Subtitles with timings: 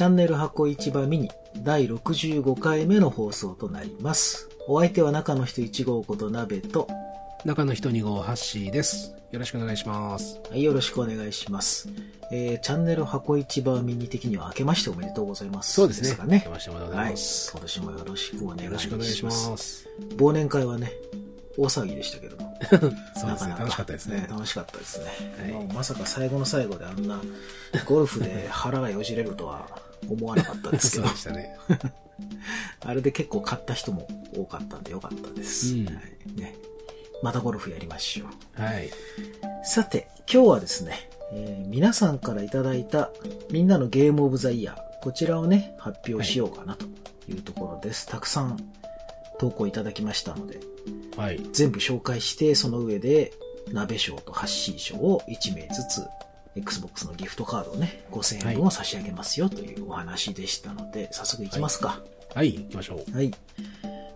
[0.00, 4.48] チャンネル箱市場ミニ第65回目の放送となります。
[4.66, 6.88] お相手は中の人1号こと鍋と、
[7.44, 9.14] 中の人2号ハッシーです。
[9.30, 10.40] よろしくお願いします。
[10.48, 11.90] はい、よろしくお願いします。
[12.32, 15.74] えー、チャンネル箱市場ミニ的には明けましておめでとうございます。
[15.74, 16.16] そうですね。
[16.16, 16.42] かね明。
[16.44, 17.12] けましておめでとうござはいい。
[17.12, 17.50] ます。
[17.50, 19.44] 今年もよろしくお願いします。
[19.44, 19.88] します。
[20.16, 20.94] 忘年会はね、
[21.58, 22.58] 大騒ぎでしたけども。
[22.72, 23.28] そうですね。
[23.28, 24.26] なかな楽しかったですね。
[24.30, 25.68] 楽しかったですね。
[25.74, 27.20] まさか最後の最後であんな
[27.84, 31.56] ゴルフで腹がよじれるとは思わなかったですけそうどで、したね。
[32.80, 35.74] あれで結構買った人も多かったんでよかったです。
[35.74, 36.54] うんはいね、
[37.22, 38.26] またゴルフやりましょ
[38.58, 38.62] う。
[38.62, 38.90] はい。
[39.64, 43.10] さて、今日はですね、えー皆さんからいただいた
[43.50, 46.86] みんなのゲームオブザイヤー、こちらをね、発表しようかなと
[47.30, 48.06] いうところです。
[48.06, 48.58] たくさん
[49.38, 50.60] 投稿いただきましたので、
[51.16, 51.40] はい。
[51.52, 53.32] 全部紹介して、その上で、
[53.72, 56.02] 鍋賞とハッシー賞を1名ずつ、
[56.56, 62.00] Xbox のギフトカードをね、5000円分を差し上げますよというお話でしたので、早速いきますか。
[62.34, 63.30] はい、行きましょはい。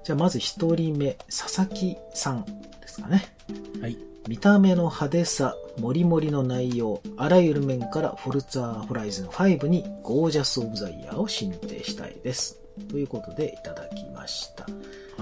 [0.04, 2.44] じゃあまず1人目、佐々木さん
[2.80, 3.34] ですかね。
[3.78, 3.82] う。
[3.82, 3.96] はい。
[4.28, 12.60] 見た目の派手さ、モリモリの内容、あらゆる面からフォルツァホライズン5にゴージャスオブザイヤーを申請したいです。
[12.90, 14.66] ということでいただきました。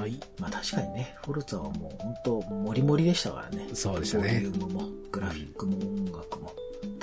[0.00, 0.18] はい。
[0.38, 3.68] まあ確かにね、フォルツァはもう本当モリモリでしたからね。
[3.74, 6.52] そうでしたねボリュームも、グラフィックも音楽も、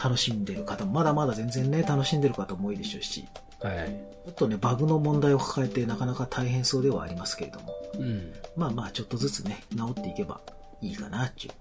[0.02, 3.28] 楽しんでる方も、まだまだ全然ね、楽しんでる方も多いでしょうし、
[3.62, 3.88] はい。
[4.26, 8.34] ちょっとね、バグの問題を抱えてなかなか大変そうではありますけれども、うん。
[8.56, 10.40] まあまあちょっとずつね、治っていけば
[10.82, 11.54] いいかなっていう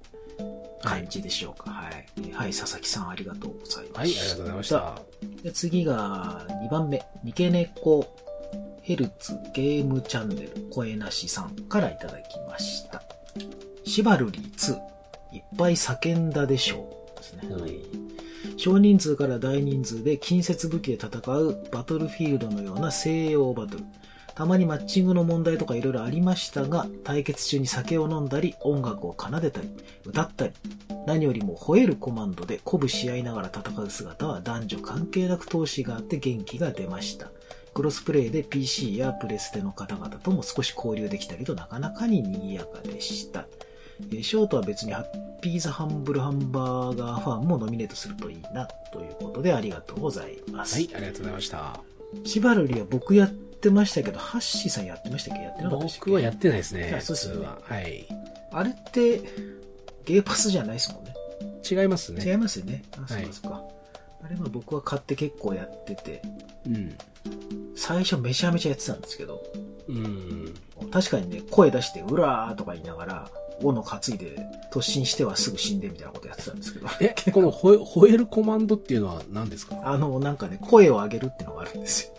[0.83, 1.71] 感じでしょうか。
[1.71, 2.33] はい。
[2.33, 4.01] はい、佐々木さんありがとうございました。
[4.01, 5.03] はい、ありがとうございました。
[5.43, 8.07] で次が2番目、ニケネコ
[8.83, 13.03] ヘルツゲームチャンネル声なしさんからいただきました。
[13.85, 14.75] シバルリー2、
[15.37, 16.98] いっぱい叫んだでしょう。
[17.19, 17.55] ですね。
[17.55, 17.81] はい。
[18.57, 23.85] 少人数から大人数で近接武器で戦うバトルフィールドのような西洋バトル。
[24.35, 29.69] たまにマッチングの問題とかいろいろありましたが、対決中に酒を飲んだり、音楽を奏でたり、
[30.05, 30.53] 歌ったり、
[31.09, 37.33] 何よりも吠えるコマンドで鼓舞し合いながら戦う姿は男女関係なく闘志があって元気が出ました。
[37.75, 43.47] クロスプレイで PC やプレステの方々とも少し交流できたりとなかなかに賑やかでした。
[44.01, 50.77] えーショートは別にハッピーザハンブルハンバーガーファンもノミネートするといいなということでありがとうございます。
[50.77, 51.81] はい、ありがとうございました。
[52.25, 55.43] シバルリは僕やってましたけど、ハッシーさんやってましたっけ？
[55.43, 56.95] やってなかった僕はやってないですね。
[56.97, 57.59] あそうですよねは。
[57.63, 58.07] はい。
[58.51, 59.21] あれって、
[60.05, 61.15] ゲーパスじゃないですもんね。
[61.71, 62.25] 違いますね。
[62.25, 62.83] 違いますよね。
[62.93, 63.63] あ、そうはいかそうか。
[64.25, 66.23] あれは僕は買って結構やってて、
[66.67, 66.97] うん。
[67.77, 69.43] 最初めちゃめちゃやってたんですけど、
[69.89, 70.55] うん。
[70.91, 73.31] 確かにね、声出して、うらーとか言いながら、
[73.63, 74.37] 斧担いで
[74.73, 79.77] 突進してはすぐ死んでみたいなことやってたんですけど、え、この吠え吠えるコマンドっていうのは何ですか？
[79.85, 82.15] あの、なんかね、声を上げるっていうのがあるんですよ。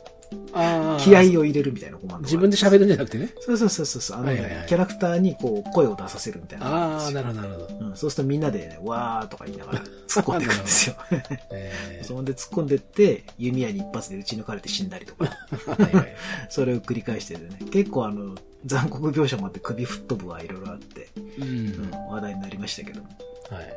[0.54, 3.34] あー気合を入れるみたいなコマンド自分で喋るんじゃなくてね。
[3.40, 4.18] そうそうそうそう。
[4.18, 7.12] あのね、はいはいはいキャラクターにこう、声を出させるみたいなああ。
[7.12, 7.86] なるほど、なるほど。
[7.88, 10.96] うん、そうするとみんなでね、わーとか言いながら突っ込んでいくんですよ。
[11.52, 16.16] え そんで突っ込んでって、弓矢に一発で撃ち抜かれて死んだりとか、ー はいはい。
[16.50, 18.36] それを繰り返しててね、結構あの、
[18.66, 21.92] 残酷描写もあって首吹っ飛ぶはいろいろあって、ううんん。
[22.10, 23.08] 話題になりましたけども、
[23.50, 23.74] はい。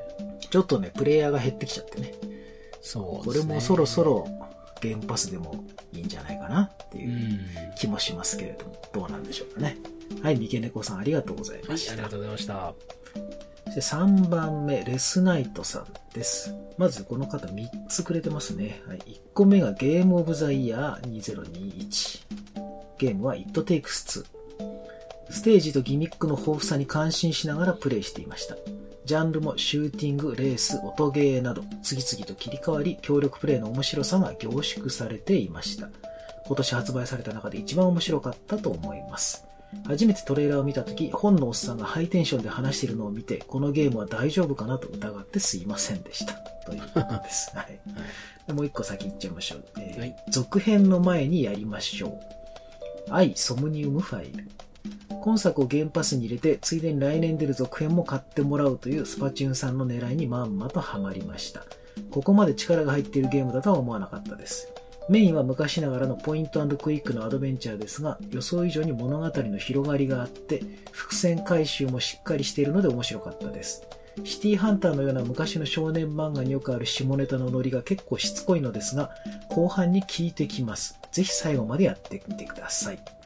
[0.51, 2.13] ちょっとね、プレイヤーが減ってきちゃってね、
[2.81, 4.03] そうこれもそろそ。
[4.03, 4.27] ろ
[4.81, 7.01] ゲームパスでもいいんじゃないかなってう。
[7.03, 7.41] いうん
[7.79, 9.77] 気もしますけれども、どうなんでしょうかね。
[10.23, 11.93] はい、三毛猫さんありがとうございはい、ました。
[11.93, 12.75] ありがとうございました。
[13.67, 16.53] そして3番目、レスナイトさんです。
[16.77, 18.83] まずこの方3つくれてますね。
[18.89, 22.27] はい、1個目がゲームオブザイヤー2021。
[22.99, 23.83] ゲームは It Takes
[24.23, 24.27] Two。
[25.33, 28.57] ステージとギミックの豊富さに感心しながらプレイしていました。
[29.07, 35.89] ジャンルもシューティング、レース、音ゲーなど次々と切り替わり、協力プレイの面白さが凝縮されていました。
[36.47, 39.45] 今年発売された中で一番面白かったと思います。
[39.87, 46.35] 初めてトレーラーを見たとき、本のおっさんがハイテンションで話しているのを見て、このゲームは大丈夫かなと疑ってすいませんでした。
[46.67, 47.51] ということです。
[47.57, 47.81] はい。
[48.47, 49.65] でもう一個先行っちゃいましょう。
[49.79, 53.13] えーはい続編の前にやりましょう。
[53.13, 54.47] アイ・ソムニウムファイル。
[55.23, 61.65] 今作をゲームパスに入れて、ついでに来年出る続編も買ってもらうというスパチューンさんの狙いにまんまとハマりました。
[62.11, 64.73] ここまで力が入っているゲームだとは思わなかったです。
[65.09, 73.87] メインは昔ながらのポイントクイックのアドベンチャーですが、予想以上に物語の広がりがあって、伏線回収もしっかりしているので面白かったです。
[74.25, 79.11] シティハンターのような昔の少年漫画によくある下ネタのノリが結構しつこいのですが、
[79.51, 80.99] 後半に効いてきます。
[81.13, 83.22] ぜひ最後までやってみてください。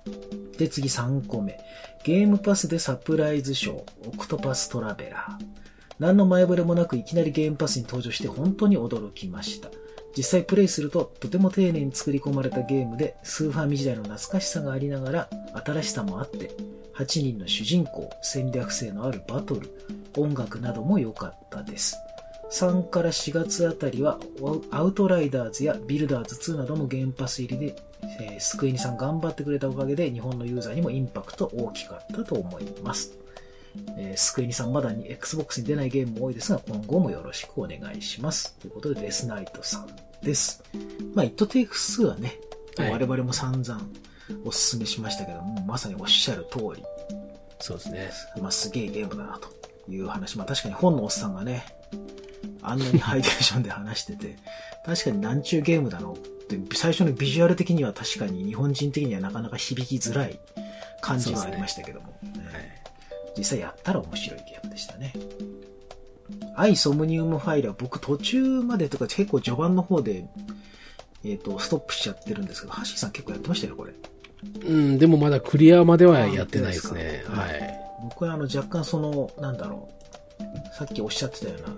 [0.58, 1.58] で、次3個目。
[2.04, 5.66] ゲームパスでサプライズショー、オクトパストラベラー。
[5.98, 9.70] 何の前触れもなくいきなりゲームパスに登場して本当に驚きました。
[10.16, 15.28] 実際プレイするととても丁寧に作り込まれたゲームでスーファミ時代の懐かしさがありながら
[15.64, 16.50] 新しさもあって
[16.96, 19.70] 8人の主人公、戦略性のあるバトル、
[20.16, 21.96] 音楽なども良かったです。
[22.50, 24.18] 3から4月あたりは
[24.70, 27.76] アウトライダーズやビルダーズ2などもゲームパス入りで、
[28.20, 33.12] えースクエニさん頑張ってくれたおかげで日本のユーザーにもインパクト大きかったと思います。
[33.98, 38.54] えースクエニさんまだに Xbox に出ないゲームも多いですが、今後もよろしくお願いします。
[38.60, 39.88] ということで、レスナイトさん
[40.22, 40.62] です。
[41.14, 42.38] まあ、イットテイク2はね、
[42.76, 43.80] はい我々も散々
[44.44, 46.82] おすすめしましたけども、まさにおっしゃる通り、
[47.60, 48.10] そうですね。
[48.40, 49.48] まあ、すげえゲームだなと
[49.90, 50.36] いう話。
[50.36, 51.64] まあ、確かに本のおっさんがね、
[52.62, 54.36] あんなにハイテンションで話してて、
[54.84, 56.35] 確かに何ちゅうゲームだろう
[56.74, 60.38] 最初のビジュアル的には確かに日本人的にはなかなか響きづらい
[61.00, 62.76] 感じはありましたけども、はいね
[63.36, 65.12] 実際やったら面白いゲームでしたね。
[66.56, 70.26] アイソムニウムファイルは僕途中までとか結構序盤の方で、
[71.24, 73.92] えっ、と、ストップしちゃってるんですけど、ハッシーさん結構やってましたよね、これ。
[74.66, 77.24] うん、でもまだクリアまではやってないですね。
[77.28, 77.80] あはい。
[78.04, 79.88] 僕はあの若干その、なんだろ
[80.40, 81.68] う、さっきおっしゃってたような、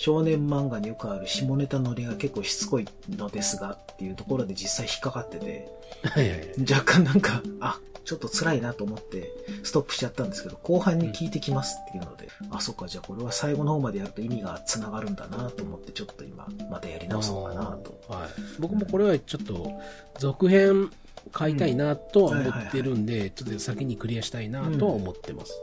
[0.00, 5.68] 少年漫画によくある下ネタノリが結構しつこいのですがっていうところで実際引っかかってて、
[6.02, 6.72] はいはい。
[6.72, 9.30] 若干なんか、あ、ちょっと辛いなと思って
[9.62, 18.00] ストップしちゃったんですけど、後半に聞いてきますっていうので、あ、そっか、じゃあこれは最後の方までやると意味が繋がるんだなと思って、ちょっと今、またやり直そうかなと。
[18.08, 18.28] はい。
[18.58, 19.70] 僕もこれはちょっと、
[20.18, 20.90] 続編
[21.30, 25.60] 買いたいなとは思ってるんで、ちょっと先にクリアしたいなとは思ってます。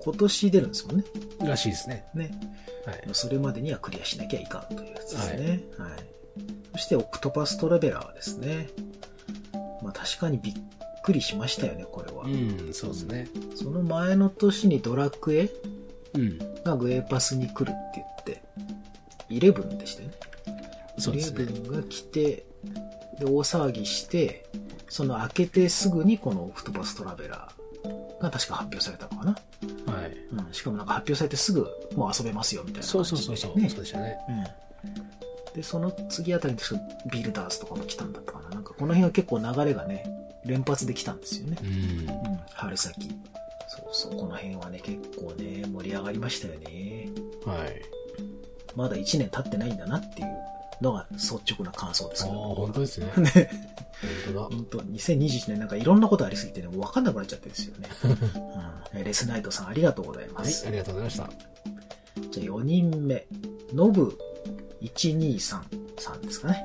[0.00, 1.04] 今年出るんですもんね。
[1.44, 2.04] らしいですね。
[2.12, 2.32] ね。
[2.86, 3.02] はい。
[3.12, 5.64] それまでにはクリアしなきゃいかんというやつですね。
[5.78, 5.90] はい。
[6.72, 8.68] そして、オクトパストラベラーですね。
[9.82, 10.54] まあ確かにびっ
[11.02, 12.24] くりしましたよね、これは。
[12.24, 13.28] うん、そうですね。
[13.54, 15.50] その前の年にドラクエ
[16.14, 16.38] うん。
[16.64, 18.42] がグエパスに来るって言って、
[19.30, 20.14] 11でしたよね。
[20.98, 21.44] そうですね。
[21.44, 22.44] 11が来て、
[23.18, 24.44] で、大騒ぎして、
[24.88, 29.92] その開けてすぐにこのオクトパストラベラーが確か発表されたのかな。
[29.92, 30.16] はい。
[30.32, 30.52] うん。
[30.52, 33.36] しかもなんか発表されてすぐもう遊べますよみたいなそう感じで、ね。
[33.36, 33.70] そうそうそう。
[33.70, 34.18] そうでしたね。
[34.28, 35.54] うん。
[35.54, 36.80] で、その次あたりに確か
[37.10, 38.48] ビルダーズとかも来たんだったかな。
[38.50, 40.04] なんかこの辺は結構流れがね、
[40.44, 41.56] 連発できたんですよね。
[41.62, 41.68] うん。
[41.68, 41.72] う
[42.12, 42.40] ん。
[42.54, 43.10] 春先。
[43.68, 47.08] そうそう、この辺はね、結構ね、盛り上がりましたよね。
[47.46, 47.82] はい。
[48.74, 50.28] まだ1年経ってないんだなっていう
[50.80, 52.40] のが率直な感想ですああ、けど。
[52.54, 53.06] 本当ですね。
[53.18, 53.50] ね。
[54.26, 54.56] 本当だ。
[54.56, 57.88] 本当2021年なんかいろんなことありすぎてね、もう分かんなくなっちゃってるんですよね。
[58.94, 60.66] うん、レスナイトさんありがとうございまはい、す。
[60.66, 61.51] ありがとうございました。
[62.32, 63.26] じゃあ4人目、
[63.74, 64.16] ノブ
[64.80, 66.64] 123さんですかね。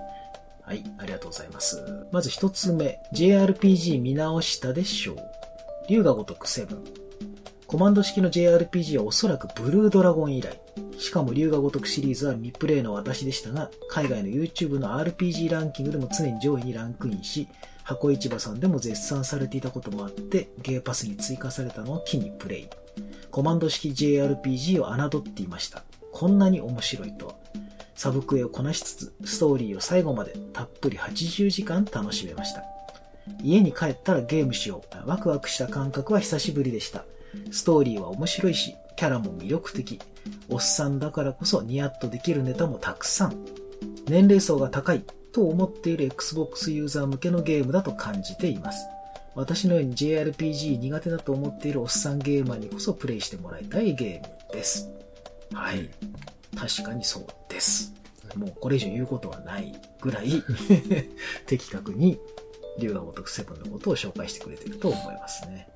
[0.62, 1.82] はい、ありがとうございます。
[2.12, 5.18] まず一つ目、JRPG 見直したでしょう。
[5.90, 6.68] 龍が如く7。
[7.68, 10.60] コマンド式の JRPG はおそらくブルードラゴン以来。
[10.98, 17.48] しかも龍が如くシリーズは未プレイの私でしたが、海外の YouTube の RPG ランキングでも常に上位にランクインし、
[17.84, 22.68] 箱市場さんでも絶賛されていたこともあって、ゲーパスに追加されたのを機にプレイ。
[23.32, 25.84] コマンド式 JRPG を侮っていました。
[26.12, 27.36] こんなに面白いとは。
[27.96, 32.64] サブクエをこなしつつ、ストーリーを最後までたっぷり80時間楽しめました。
[33.44, 35.10] 家に帰ったらゲームしよう。
[35.10, 37.06] ワクワクした感覚は久しぶりでした。
[37.52, 40.00] ストーリーは面白いし、キャラも魅力的。
[40.50, 43.46] おっさんだからこそニヤッとできるネタもたくさん。
[44.08, 48.86] 年齢層が高いと思っている Xbox ユーザー向けのゲームだと感じています。
[49.38, 54.90] 私のように JRPG 苦手だと思っているおっさんゲーマーにこそプレイしてもらいたいゲームです。
[55.54, 55.88] はい。
[56.58, 57.94] 確かにそうです。
[58.36, 60.44] もうこれ以上言うことはないぐらい
[61.46, 62.20] 的確に
[62.80, 65.70] 龍が如くセブンのことを紹介してくれていると思いますね。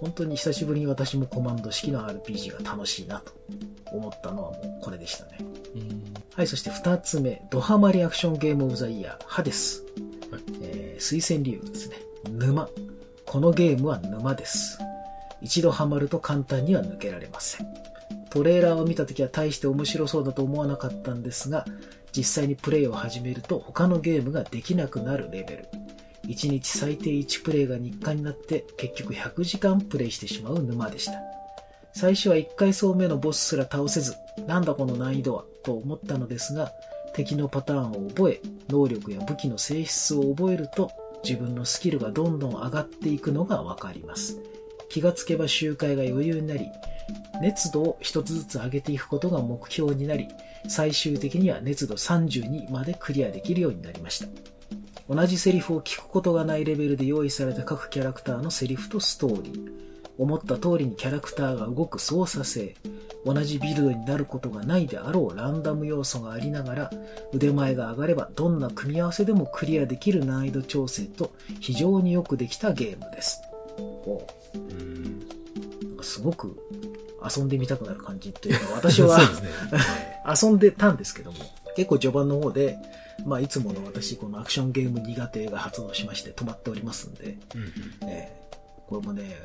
[0.00, 3.32] 本当に久しぶりに私もコマンド式の RPG が楽しいなと
[3.92, 5.38] 思ったのはもうこれでしたね。
[5.76, 6.14] うん。
[6.34, 9.84] はい、そして二つ目、ドハマリアクションゲームオブザイヤー、ハデス。
[10.32, 12.07] はいえー、推薦理由ですね。
[12.36, 12.68] 沼。
[13.24, 14.78] このゲームは沼です。
[15.40, 17.66] 一度ハマると簡単には抜けられません。
[18.30, 21.64] トレーラーを見た時は大して面白そうだと思わなかったんですが、
[22.16, 25.68] 実際にプレイを始めると他のゲームができなくなるレベル。
[26.26, 31.12] 1日最低1プレイが日課になって結局100時間プレイしてしまう沼でした。
[31.92, 34.14] 最初は1回層目のボスすら倒せず、
[34.46, 36.70] なんだこの難易度は、と思ったのですが、
[37.14, 40.90] 敵のパターンを覚え、能力や武器の性質を覚えると、
[41.22, 44.38] 自分のスキルがどんどん上がっていくのがわかります。
[44.88, 46.66] 気がつけば周回が余裕になり、
[47.40, 50.28] 熱度を一つずつ上げていくことが目標になり、
[50.68, 54.26] 最終的には熱度32までクリアできるようになりました。
[55.08, 59.88] 同じセリフを聞くことがないレベルで用意された各キャラクターのセリフとストーリー。
[60.18, 62.74] 思った通りにキャラクターが動く操作性、
[63.32, 66.90] 同じビルドになることがないであろうランダム要素がありながら、
[67.32, 73.42] 腕前が上がればどんな組み合わせでもクリアできる難易度調整と非常によくできたゲームです。
[73.76, 75.18] ほううん。
[75.90, 76.56] なんかすごく
[77.36, 79.50] 遊んでみたくなる感じというか、 私はそうですね。
[80.42, 81.38] 遊んでたんですけども、
[81.76, 82.78] 結構序盤の方で、
[83.26, 88.38] まあいつもの私、このアクションゲーム苦手が発動しまして止まっておりますんで、うんええ
[88.88, 89.36] これもね、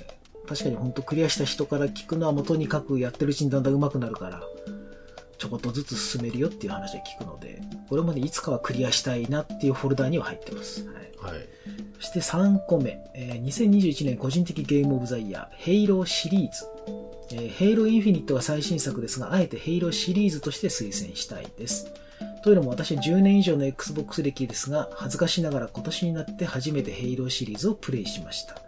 [0.53, 4.43] 確かに本当クリアした人から聞くのはもうとにかくやってるうちにだんだん上手くなるから、
[5.39, 10.85] ちょこっとずつ進めるよっていう話は聞くので、これもね、いつかはクリアしたいなっていうフォルダーには入ってます。
[10.87, 11.33] はい。
[11.33, 11.49] はい。
[11.99, 16.65] そして3個目、えー2021年個人的ゲームオブザイヤー、ヘイローシリーズ。
[17.31, 21.91] えーヘイローインフィニットは最新作ですが、あえてヘイローシリーズとして推薦したいです。
[22.43, 28.62] というのも私10年以上の Xbox 歴ですが、恥ずかしながら今年になって初めてヘイローシリーズをプレイしました。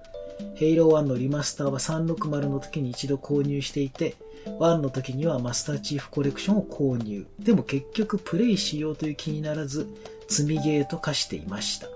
[0.56, 4.16] ヘイロー1のリマスターは360の時に一度購入していて、
[4.46, 7.26] 1の時にはマスターチーフコレクションを購入。
[7.40, 9.88] でも結局プレイしようという気にならず、
[10.28, 11.88] 積みゲーと化していました。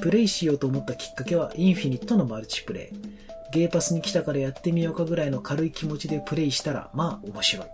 [0.00, 2.96] プレイしようと思ったきっかけはインフィニットのマルチプレイ。
[3.52, 7.66] ゲーパスに来たからやってみようかぐらいの軽い気持ちでプレイしたら、まあ面白い。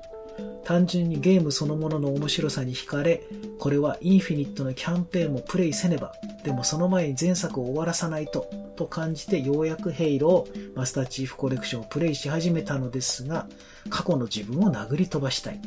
[0.71, 3.25] 単純にゲームそのものの面白さに惹かれ、
[3.59, 6.13] これはインフィニットのキャンペーンもプレイせねば、
[6.45, 13.49] でもその前に前作を終わらさないと、と感じてようやくヘイロー、マスターチーフコレクションをプレイし始めたのですが、
[13.89, 15.61] 過去の自分を殴り飛ばしたい。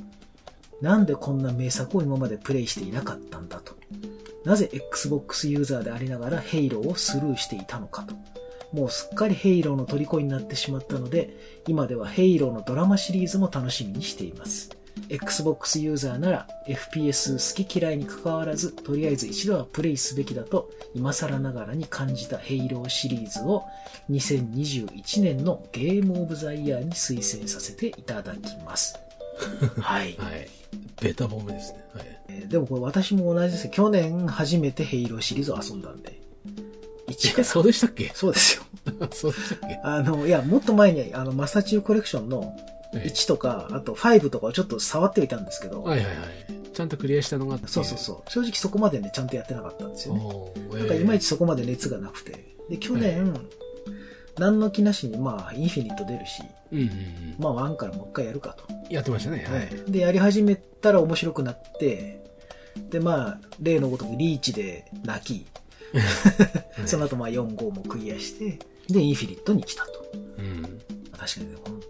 [0.79, 3.75] なんでこんな名作を今までプレイしていなかったんだと。
[4.45, 8.15] なぜ Xbox ユーザーでありながらヘイローをスルーしていたのかと。
[8.71, 11.35] もうすっかりヘイローの虜になってしまったので、
[11.67, 14.69] 今ではヘイローのドラマシリーズも楽しみにしています。
[15.09, 23.63] Xbox ユーザーなら FPS 好き嫌いに関わらず、とりあえず一度はプレイすべきだと今更ながらに感じたヘイローシリーズを
[24.09, 28.95] 2021年のゲームオブザイヤーに推薦させていただきます。
[29.81, 30.15] はい。
[30.17, 30.47] はい。
[31.01, 31.83] ベタ褒めですね。
[31.93, 32.05] はい。
[32.29, 36.19] えーでもこれ私も同じですよ去年初めてヘイローシリーズを遊んだんで。
[37.07, 37.43] 1から。
[37.43, 38.11] そうでしたっけ？
[38.13, 38.63] そうですよ。
[39.11, 39.79] そうでしたっけ？
[39.83, 46.15] あの、いや、もっと前に、あの、マスターチーフコレクションのええ1とか、あと5とかをちょっと触ってはいたんですけど、はいはいはい。
[46.73, 47.67] ちゃんとクリアしたのがあって。
[47.67, 48.31] そうそうそう。
[48.31, 50.21] 正直そこまでね、ちゃんとやってなかったんですよね。
[50.23, 52.55] おーなんかいまいちえそこまで熱がなくて。
[52.69, 53.33] で、去年、
[54.37, 57.35] 何の気なしに、まあ、インフィニット出るし、えうんうんうん。
[57.39, 58.65] まあ、1からもう一回やるかと。
[58.89, 59.45] やってましたね。
[59.47, 59.91] はい。
[59.91, 62.23] で、やり始めたら面白くなって、
[62.89, 65.45] で、まあ、例のごとくリーチで泣き、
[66.85, 68.59] その後まあ4、5もクリアして、
[68.89, 70.11] で、インフィニットに来たと。
[70.39, 70.63] うん。
[71.17, 71.81] 確かにね、本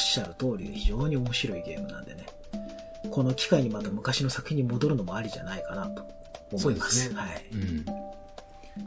[0.00, 2.26] しゃる通りで非常に面白いゲームなんでね、
[3.10, 6.06] この機会にまた昔の作品に戻るのもありじゃないかなと
[6.52, 7.08] 思います。
[7.08, 7.44] すねはい。
[7.52, 7.84] うん。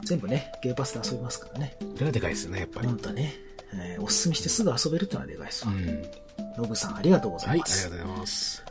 [0.04, 1.76] 全部ね、ゲーパスで遊びますからね。
[1.80, 2.86] これがでかいですね、やっぱり。
[2.86, 3.34] 本当ね、
[3.74, 5.72] えーおすすめしてすぐ遊べるってのはでかいですわ。
[5.72, 6.02] うん。
[6.56, 7.88] ノブさんありがとうござはいい、あます。
[7.88, 8.64] りがとうございます。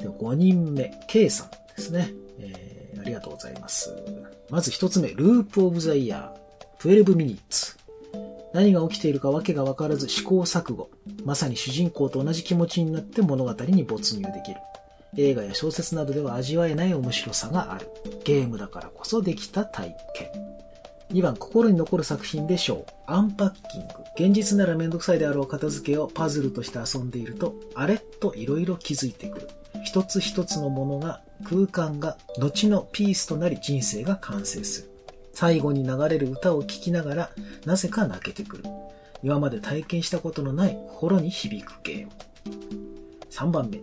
[0.00, 2.10] で5人目、K さんですね。
[2.38, 3.94] えーありがとうございます。
[4.50, 7.76] まず一つ目、ループオブザイヤー、12ミニッツ。
[8.52, 10.90] 何が起きているかわけがわからず試行錯誤。
[11.24, 14.60] まさに主人公と同じ気持ちになって物語に没入できる。
[15.16, 17.88] 映画や小説などでは味わえない面白さがある。
[18.24, 20.30] ゲームだからこそできた体験。
[21.12, 22.92] 2番、心に残る作品でしょう。
[23.06, 23.94] アンパッキング。
[24.16, 29.48] 現実ならめんどくさいであろう片付けをパズルとして遊んでいると、あれと色々気づいてくる。
[29.84, 34.90] 一つ一つのものが、空間が、後のピースとなり人生が完成する。
[35.36, 37.30] 最後に流れる歌を聴きながら、
[37.66, 38.64] なぜか泣けてくる。
[39.22, 42.12] 今まで体験したことのない心に響くゲーム。
[43.30, 43.80] 3番目。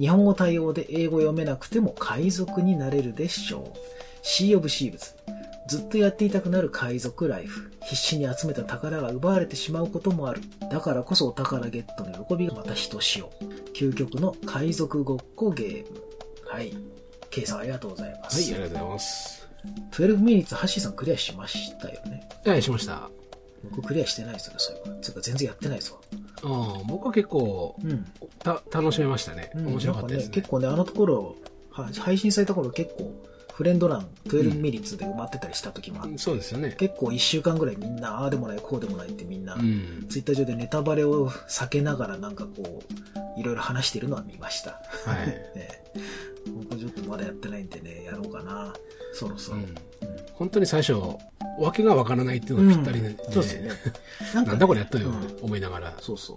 [0.00, 3.78] 日本語対応で英語読めなくても海賊になれるでしょう。
[4.22, 5.14] シー・オブ・シーブズ。
[5.68, 7.70] ずっとやっていたくなる海賊ライフ。
[7.84, 10.40] 必死に集めた宝が奪われてしまうこともある。
[10.72, 13.30] だからこそお宝ゲットの喜びがまたひとしお。
[13.74, 16.00] 究極の海賊ごっこゲーム。
[16.48, 16.76] はい。
[17.30, 19.45] ケイさんありがとうございますはい、ありがとうございます。
[19.92, 22.28] 12ミニッツ、ハッシーさんクリアしましたよね。
[22.44, 23.08] はい、しました。
[23.70, 24.96] 僕クリアしてないですよね、そういえば。
[25.00, 25.98] つうか全然やってないですわ。
[26.44, 28.06] ああ、僕は結構、うん。
[28.38, 29.50] た、楽しめましたね。
[29.54, 30.18] うん面白かったです。
[30.18, 31.36] なんか結構ね、あのところ、
[31.70, 33.12] は配信された頃結構、
[33.52, 36.74] フレンド欄12ミリッツで埋まってたりした時もあって、そうですよね。
[36.78, 40.06] 結構1週間ぐらいみんな、ああでもない、こうでもないってみんな、うん。
[40.10, 42.82] ツイッター上でネタバレを避けながらなんかこ
[43.36, 44.72] う、いろいろ話してるのは見ました。
[45.06, 45.26] はい。
[45.26, 45.82] ね
[46.54, 48.74] 僕ちょっとまだやってないんでね、やろうかな。
[49.16, 49.58] そろそろ。
[49.58, 49.74] うん
[50.34, 50.92] 本当に最初、
[51.58, 53.16] わけがわからないっていうのがぴったりね。
[53.26, 53.70] うんそうですよね。
[54.34, 55.94] なかんだこれやったよ、うん思いながら。
[55.98, 56.36] そうそう。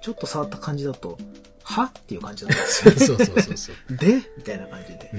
[0.00, 1.18] ちょっと触った感じだと、
[1.62, 1.82] は？
[1.84, 3.16] っていう感じだったんですよ。
[3.18, 3.76] そうそうそうそう。
[3.98, 4.14] で？
[4.38, 5.10] みたいな感じで。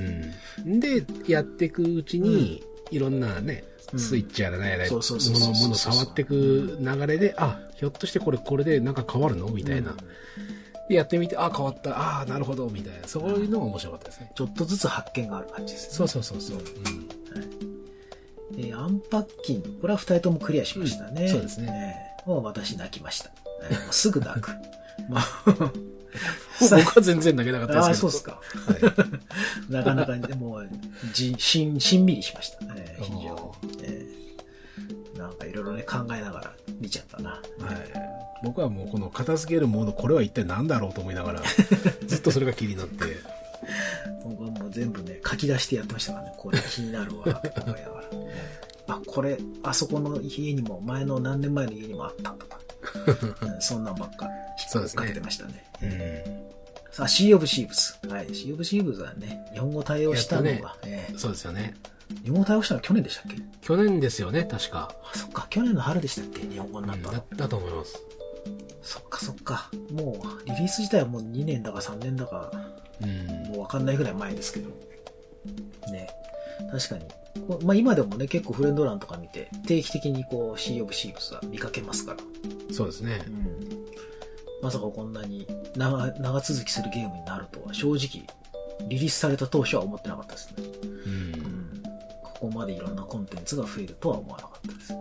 [0.66, 0.80] うん。
[0.80, 9.48] で、やっていくうちに、いろんなね、うんスイッチやらなんやら、そうもの、もの触っていく流れで、あ、ひょっとしてこれ、これでなんか変わるの？
[9.50, 9.96] みたいな。
[10.90, 13.08] で、やってみて、あ、変わった、ああ、なるほど、みたいな。
[13.08, 14.32] そういうのが面白かったですね。
[14.36, 15.94] ちょっとずつ発見がある感じですね。
[15.96, 16.58] そうそうそうそう。
[16.58, 16.64] うん。
[18.58, 19.78] えーアンパッキング。
[19.82, 21.24] これは二人ともクリアしましたね。
[21.24, 23.32] うんそうですねえーもう私泣きました。
[23.92, 24.52] すぐ泣く。
[25.08, 25.32] まあ、
[26.60, 28.12] 僕は全然投げなかったああ、ですけど。
[28.12, 28.34] そう
[28.68, 28.90] ですか。
[28.90, 28.94] は
[29.70, 29.72] い。
[29.72, 30.70] なかなかに、もう、
[31.14, 32.58] じ、しん、しんみりしました。
[32.76, 33.30] えー非常に。
[33.84, 34.09] えー
[35.30, 37.30] なんかいろいろね、考えながら見ちゃったな。
[37.30, 37.42] はい。
[38.44, 41.42] 僕はもうこの片付けるもの、これは一体何だろうと思いながら、
[42.08, 43.06] ずっとそれが気になって。
[44.24, 46.34] 僕はもう全部ね、書き出してやってましたからね。
[46.38, 48.08] これ気になるわ、って思いながら。
[48.96, 52.60] あ、これ、あそこの家にも、前の何年前の家にもあったとか。
[53.42, 54.28] うんそんなんばっか、
[54.70, 55.66] そうですねかけてましたね。
[55.82, 56.50] うん。
[56.92, 58.00] さあ、シー・オブ・シーブス。
[58.08, 61.76] はい、シー・オブ・シーブスはね、日本語対応したのは、やっとえそうですよね。
[62.14, 63.42] ー日本語対応したのは去年でしたっけ？
[63.62, 64.94] 去年ですよね、確か。
[65.14, 66.42] あ、そっか、去年の春でしたっけ？
[66.48, 67.14] 日本語になったの。
[67.14, 68.00] だだと思います。
[68.82, 69.70] そっかそっか。
[69.92, 72.52] もう、リリース自体はもう2年だか3年だか、
[73.02, 73.28] うん。
[73.52, 74.70] もうわかんないぐらい前ですけど。
[75.92, 76.10] ね。
[76.72, 77.06] 確かに。
[77.64, 82.18] まあ今でもね、結構フレンド欄とか見て、定期的にこう、シー・オブ・シーブスは見かけますから。
[82.74, 83.30] そうですねう。
[83.30, 83.46] ん。
[84.62, 88.26] まさかこんなに長長続きするゲームになるとは、正直、
[88.88, 90.64] リリースされた当初は思ってなかったですね。
[90.84, 90.88] う。
[90.88, 91.49] うんん。
[92.40, 94.94] ここまでいろんなコンテンツが増えるとは思わなかったです。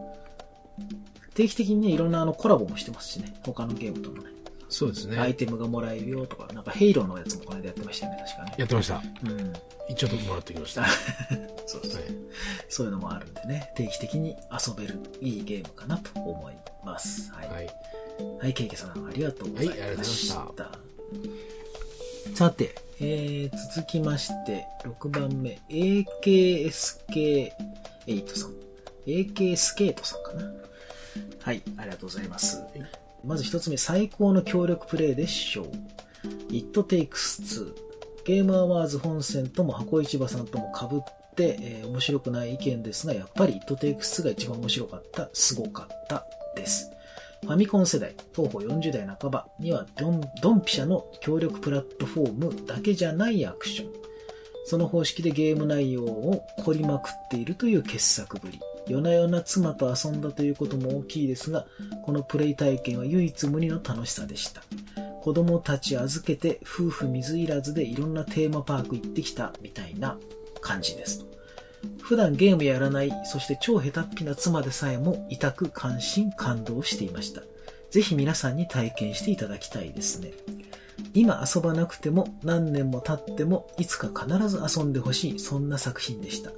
[1.35, 3.33] 定期的にね、いろんなあのコラボもしてますしね。
[3.45, 4.31] 他のゲームとのね。
[4.69, 5.19] そうですね。
[5.19, 8.55] アイテムがもらえるよとか、なんかヘイローのやつもこの間やってましたよね、確かね。
[8.59, 9.03] やってました。
[9.25, 9.53] うん。
[9.89, 10.83] 一応もらってきました。
[10.83, 10.89] は
[11.67, 12.03] そうそう。
[12.03, 12.05] い。
[12.69, 16.55] そういうのもあるんでね、定期的に遊べるいいゲームかなと思い
[16.85, 17.33] ます。
[17.33, 17.49] はい。
[17.49, 17.67] はい、
[18.41, 18.53] はい。
[18.53, 19.83] ケイケさんありがとうございました。
[19.85, 21.58] はいありがとうございました
[22.35, 27.53] さて、えー、続きまして、6番目、AKSK8
[28.29, 28.55] さん。
[29.07, 30.53] AK スケートさんかな。
[31.41, 32.63] はい、ありがとうございます。
[33.25, 35.67] まず一つ目、最高の協力プレイでしょう。
[36.51, 37.75] It Takes Two。
[38.25, 40.99] ゲームアワーズ本線とも箱市場さんとも被っ
[41.35, 46.91] て、えー面白くない意見ですが、やっぱり It Takes Two が一番面白かった、すごかったです。
[47.43, 53.93] ファミコン世代、東方40代半ばにはドン、ドンピシャの協力プラットフォームだけじゃないアクション。
[54.67, 58.61] その方式でゲーム内容を凝りまくっているという傑作ぶり。
[58.87, 61.67] 夜な夜な妻と遊んだということも大きいですが、
[62.05, 64.63] このプレイ体験は唯一無二の楽しさでした。
[65.23, 70.19] 子供たち預けて夫婦水入らずでいろんなテーマパーク行ってきたみたいな
[70.61, 71.27] 感じです。
[72.01, 77.43] 普段ゲームやらない、そして超下手っぴな妻でさえも痛く感心感動していました。
[77.91, 80.33] ぜひ皆さんに体験していただきたいですね。
[81.15, 86.51] 今遊ばなくても何年も経ってもいつか必ず遊んでほしい、そんな作品でした。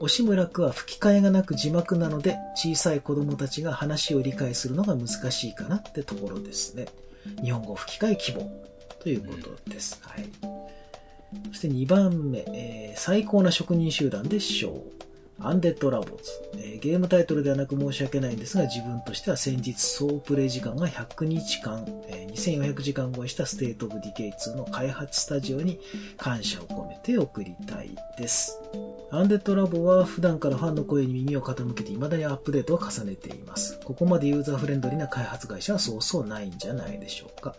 [0.00, 6.86] 惜しむらくは吹き替えがなく字幕なので小さい子供たちが話を理解するのが難しいかなってところですね。
[7.42, 8.50] 日本語吹き替え希望
[9.00, 10.00] ということです。
[10.02, 10.24] はい。
[11.48, 14.82] そして2番目、えー最高な職人集団でしょう。
[15.42, 25.80] アンデッドラボズ、えーゲームタイトルではなく申し訳ないんですが、自分としては先日総プレイ時間が100日間、えー2400時間超えしたステートオブディケイ2の開発スタジオに
[26.16, 28.60] 感謝を込めて送りたいです。
[29.12, 33.80] アンデッドラボは普段からファンの声に耳を傾けて未だにアップデートを重ねています。
[33.84, 37.56] ここまでユーザーフレンドリーな開発会社はそうそうないんじゃないでしょうか。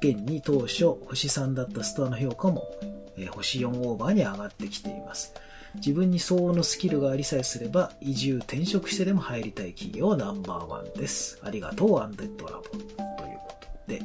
[0.00, 2.68] 現に当初星3だったストアの評価も、
[3.18, 5.34] えー星4オーバーに上がってきています。
[5.74, 11.38] 自分に相応のスキルがありさえすれば移住転職してでも入りたい企業ナンバーワンです。
[11.42, 12.84] ありがとうアンデッドラボという
[13.46, 14.02] ことで。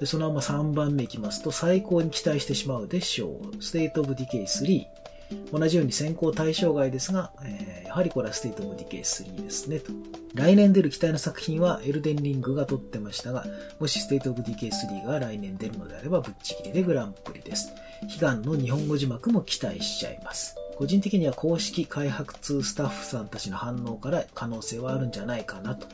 [0.00, 3.62] でそのまま3番目いきますと最高に期待してしまうでしょう。
[3.62, 5.03] ステートオブディケイ3。
[5.52, 9.92] 同じように選考対象外ですが、えーやはりこれはステートオブディケイ3ですねと。
[10.34, 13.44] 来年出る期待の作品はエルデンリングが取ってましたが、
[13.78, 17.72] もしステートオブディケイ3が来年出るのであればぶっちぎりでグランプリです。
[18.02, 20.56] 悲願の日本語字幕も期待しちゃいます。
[20.76, 25.86] 個人的には公式開発スタッフさんたちの反応から可能性はあるんじゃないかなと。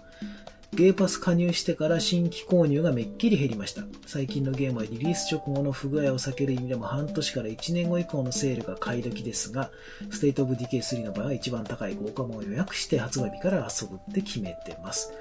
[0.72, 3.83] ゲーパス加入してから新規購入がめっきり減りました。
[4.06, 9.70] 最近のゲームはリリース直後の不具合を避ける意味でも半年から1年後以降のセールが買い時ですが、
[10.11, 15.12] ステートオブディケイ3の場合は一番高い豪華版を予約して発売日から遊ぶって決めてます。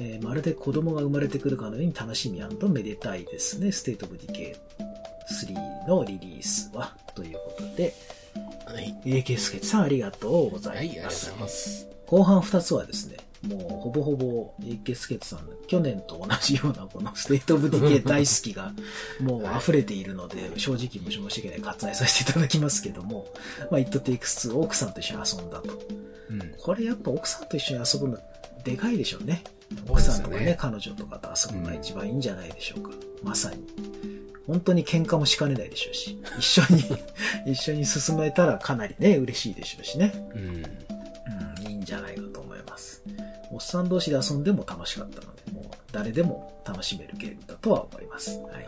[0.00, 3.72] えーまるで子供が生まれてくるかのように楽しみめでたいですね。
[3.72, 6.96] ステートオブディケイ3のリリースは。
[7.14, 7.94] ということで、
[8.66, 8.96] はい。
[9.04, 11.46] AK スケさんありがとうござはい、ありいますがとうござい。
[11.46, 11.88] ます。
[12.06, 13.16] 後半2つはですね、
[13.48, 18.72] もうほぼほぼ AK スケッチさんの去年と同じようなこの State of Decay 大好きが
[19.20, 23.26] もう溢れているので、正直申し訳ない割愛させていただきますけども、
[23.70, 25.78] まあ、It Takes Two 奥さんと一緒に遊んだと。
[26.30, 26.54] うん。
[26.58, 28.18] これやっぱ奥さんと一緒に遊ぶの
[28.64, 29.42] でかいでしょうね。
[29.88, 32.90] 奥さんとかね、彼女とかと遊ぶのが一番いいんじゃないでしょうか。
[33.22, 33.64] まさに。
[34.46, 36.84] 本当に喧嘩もしかねないでしょうし、一緒に、
[37.52, 40.12] 一緒に進めたらかなりね、嬉しいでしょうしね。
[40.34, 40.64] うん。
[41.66, 42.23] うん、いいんじゃないか。
[43.54, 48.38] おっさん同士で遊んでも楽しかったので、もう誰でも楽しめるゲームだとは思います。
[48.40, 48.54] はい。
[48.54, 48.64] はい。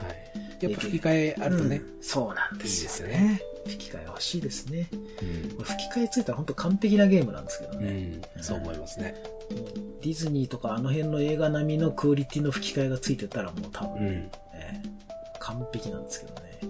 [0.61, 1.77] やっぱ吹き替えあるとね。
[1.77, 3.43] うんそうなんですよいいですよね。
[3.67, 4.89] 吹き替え欲しいですね。
[5.59, 5.65] うん。
[5.65, 7.91] 吹き替えついたら本当完璧なゲームなんですけどうね。
[7.91, 8.23] ん。
[8.43, 9.15] そう思いますね。
[10.03, 14.15] ディズニーとかあの辺の映画並みのクオリティの吹き替えがついてたらもう多分、うん。
[14.23, 14.31] ね
[15.41, 16.61] 完璧なんですけどね。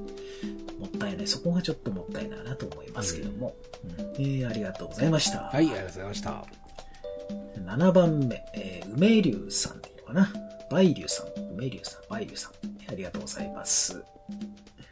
[0.78, 1.26] もったいない。
[1.26, 3.54] そこがちょっともったいないなと思いますけども。
[3.84, 5.42] うんえーありがとうございました。
[5.42, 6.65] はい、ありがとうございました。
[7.64, 10.32] 7番目、えー梅龍さんでいいのかな
[10.70, 12.52] 梅龍さん、梅龍さん、梅龍さん。
[12.90, 14.02] ありがとうございます。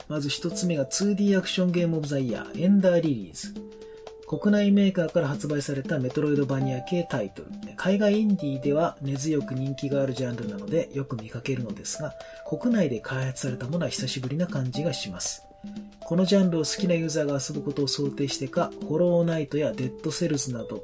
[0.09, 3.55] まず一つ目が 2D アクションゲームオブザイヤー、エンダーリリーズ。
[4.27, 7.49] 国内メーカーから発売されたメトロイドバニア系タイトル。
[7.77, 12.15] 海外インディーでは根強く人気があるジャンルなのでよく見かけるのですが、
[12.47, 15.47] 国内で開発されたものは久しぶりな感じがします。
[16.01, 20.83] このジャンルを好きなユーザーが遊ぶことを想定してか、ホローナイトやデッドセルズなど、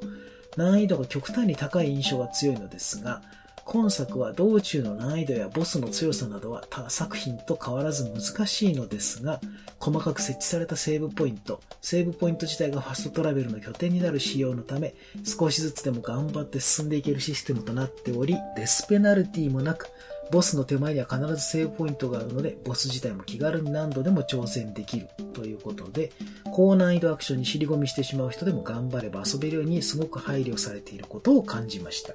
[0.57, 3.21] 難易度が極端に高い印象が強いのですが、
[3.63, 9.39] 今作は道中の難易度やボスの強さなどは他作品と変わらず難しいのですが、
[9.79, 19.89] 細かく設置されたセーブポイント、セーブポイント自体がファストトラベルの拠点になる仕様のため、少しずつでも頑張って進んでいけるシステムとなっており、デスペナルティもなく、
[20.31, 26.11] ボスの手前には必ずセーブポイントがあるので、ボス自体も気軽に何度でも挑戦できるということで、
[26.51, 32.13] 高難易度アクションに尻込みしてしまう人でも頑張れば遊べるようにすごく配慮されていることを感じました。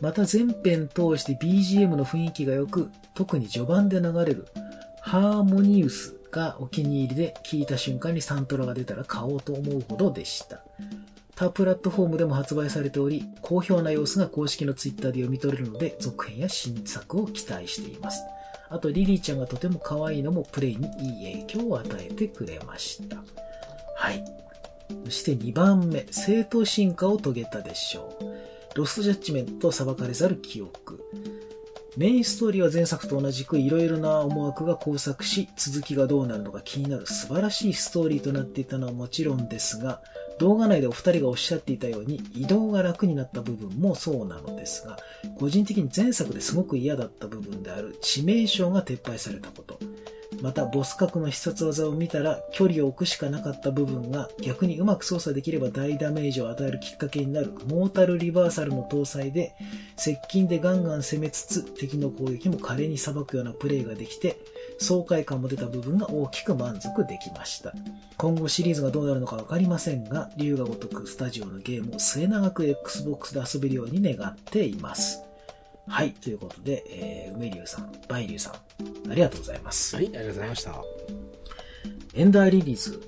[0.00, 4.46] また全編通して BGM の雰囲気が良く、特に序盤で流れる
[5.00, 10.62] ハーモニウスがお気に入りで聞いた瞬間にサントラが出たら買おうと思うほどでした。
[11.38, 18.24] 他プラットフォームでも発売されており、好評な様子が公式のツイッターで読み取れるので、続編や新作を期待しています。
[18.68, 23.18] あと、リリーちゃんがとても可愛いのもプレイにいい影響を与えてくれました。
[23.94, 24.24] はい。
[25.04, 28.76] そして2番目、正当進化を遂げたでしょう。
[28.76, 31.00] ロストジャッジメント裁かれざる記憶。
[31.96, 40.02] メインストーリーは前作と同じく色々な思惑が交錯し、続きがどうなるのか気になる素晴らしいストーリーとなっていたのはもちろんですが、
[40.38, 44.98] 動画内でお二人がおっしゃっていたように移動が楽になった部分もそうなのですが、
[45.38, 49.78] 個人的に前作ですごく嫌だった部分である致命傷が撤廃されたこと。
[50.42, 59.54] また、ボス格の必殺技を見たら距離を置くしかなかった部分が逆にうまく操作できれば大ダメージを与えるきっかけになるモータルリバーサルの搭載で
[59.96, 64.38] 接近でガンガン攻めつつ敵の攻撃も華麗に裁くようなプレイができて
[64.78, 67.72] 爽快感も出た部分が大きく満足できました。
[68.16, 75.22] 今後シリーズがどうなるのかわかりませんが、竜が如くスタジオのゲームを末永く Xbox で遊べるように願っています。
[75.88, 79.96] はい、ということで、えー、梅竜さん、梅竜さん、ありがとうございます。
[79.96, 80.82] はい、ありがとうございました。
[82.14, 83.02] エンダーリリーズ、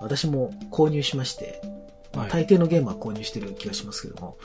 [0.00, 1.60] 私も購入しまして、
[2.14, 4.38] まあはい大抵のゲームは購入してる気がしますけども、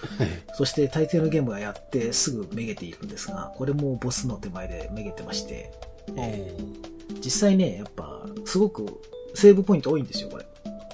[0.56, 5.72] そして大抵のゲームはやってすぐめげているんですが、これもボスの手前でめげてまして、
[6.18, 6.82] えー
[7.24, 9.00] 実際ね、やっぱ、すごく
[9.36, 10.46] セーブポイント多いんですよ、これ。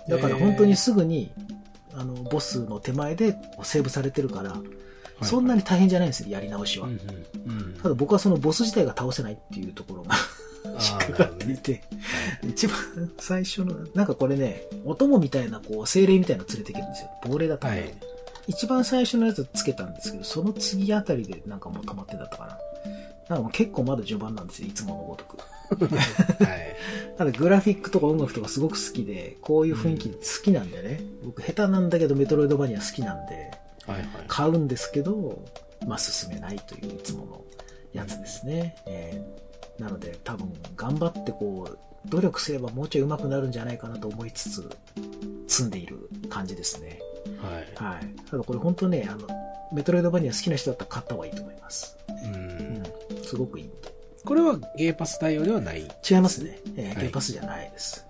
[0.09, 1.31] だから本当にすぐに、
[1.93, 6.87] あの、ボスの手前でセーブされてるから、いそんなに大変じゃないんですよ、やり直しは。
[7.81, 10.17] ただ僕はそのボス自体が倒せないっていうところがあ
[10.65, 11.81] 引っーかかっていて、
[12.43, 12.75] 一番
[13.17, 17.09] 最初の、なんかこれね、お供みたいな、こう、精霊みたいなの連れてけるんですよ。
[17.23, 17.93] 亡霊だったかなはい
[18.49, 22.57] 一番最初のやつつけたんですけど、その次あたりでなんかもう止まってたったかな。
[23.29, 25.37] なんかもう結構まだ序盤なんですよ、いつものごとく。
[25.37, 26.75] はい。
[27.17, 31.01] ただグラフィックとか音楽とかすごく好きで、こういう雰囲気好きなんでね。
[31.23, 33.51] 僕下手なんだけどメトロイドバニア好きなんで、
[33.85, 34.07] はいはい。
[34.27, 35.43] 買うんですけど、
[35.85, 37.43] まあ進めないといういつもの
[37.93, 38.75] やつですね。
[38.85, 39.47] えー
[39.79, 41.77] なので多分頑張ってこう、
[42.09, 44.69] 努力すればもうちょい上手くなるんじゃないかなと思いつつ、
[45.47, 46.99] 積んでいる感じですね。
[47.41, 47.67] はい。
[47.75, 48.29] はい。
[48.29, 49.27] ただこれ本当ね、あの、
[49.73, 51.97] メトロイドバニア好きな人だったら買った方がいいと思います。
[52.09, 52.27] う。
[52.27, 52.33] うん
[52.77, 52.83] ん。
[53.27, 53.69] すごくいい。
[54.25, 55.87] これはゲーパス対応ではない。
[56.09, 56.59] 違いますね。
[56.75, 58.05] えーはいゲーパスじゃないです。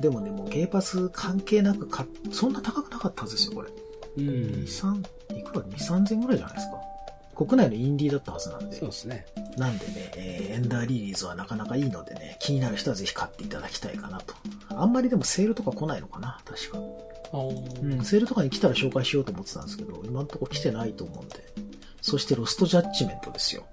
[0.00, 3.68] でもね、もうゲーパス関係なく買っそんな高くなかったはずですよ、これ。
[4.16, 6.78] う2、3、いくら ?2、3000ぐらいじゃないですか。
[7.36, 8.88] 国内のインディーだったはずなんでそう。
[8.88, 9.26] ですね。
[9.56, 14.34] なんでね、えーエンダーリリーズはなかなかいいのでね、気になる人はぜひ買っていただきたいかなと。
[14.70, 16.78] あんまりでもセールとか来ないのかな、確か。
[17.32, 21.36] うん、セールとかに来たら紹介しようと思ってたんですけど、今のところ来てないと思うんで。
[22.00, 23.66] そしてロストジャッジメントですよ。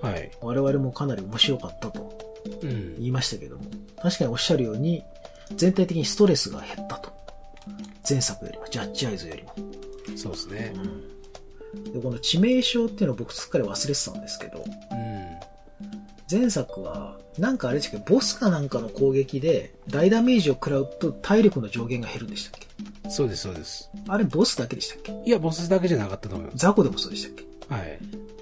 [0.00, 0.30] はい。
[0.40, 2.18] 我々もかなり面白かったと
[2.62, 2.96] うん。
[2.96, 3.64] 言いましたけども、
[4.02, 5.02] 確かにおっしゃるように、
[5.56, 7.10] 全体的にストレスが減ったと。
[8.08, 9.54] 前作よりも、ジャッジアイズよりも。
[10.16, 10.72] そうですね。
[11.92, 15.28] で、この致命傷っていうのを僕すっかり忘れてたんですけど、うん。
[16.30, 17.98] 前作は、なんかあれですけ？
[17.98, 23.10] ど、ボスかなんかの攻撃で、大ダメージを食らうと体力の上限が減るんでしたっけ？
[23.10, 23.90] そうです、そうです。
[24.08, 25.12] あれボスだけでしたっけ？
[25.24, 26.58] いや、ボスだけじゃなかったと思います。
[26.58, 27.74] ザコでもそうでしたっけ？
[27.74, 27.98] はい。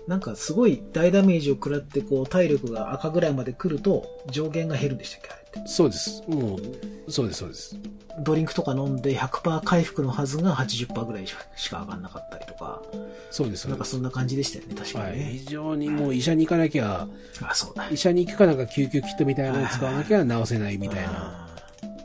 [0.07, 5.69] なんかすごい大ダメージを食らって、こう、体力が赤ぐらいまで来ると、上限が減るんでしたっけあれって。
[5.69, 6.23] そうです。
[6.29, 7.77] もう、そうです、そうです。
[8.21, 12.83] ドリンクとか飲んで100%回復のはずが80%ぐらいしか上がんなかったりとか、
[13.31, 13.91] そうです、そなかうんです。
[13.93, 15.13] そんな感じでしたよね、確かはい。
[15.13, 15.25] にね。
[15.33, 17.09] 非常にもう医者に行かなきゃ、
[17.43, 17.89] あ、そうだ。
[17.91, 21.49] 医者に行くかなんか救急キットみたいなのを使わなきゃ治せないみたいな、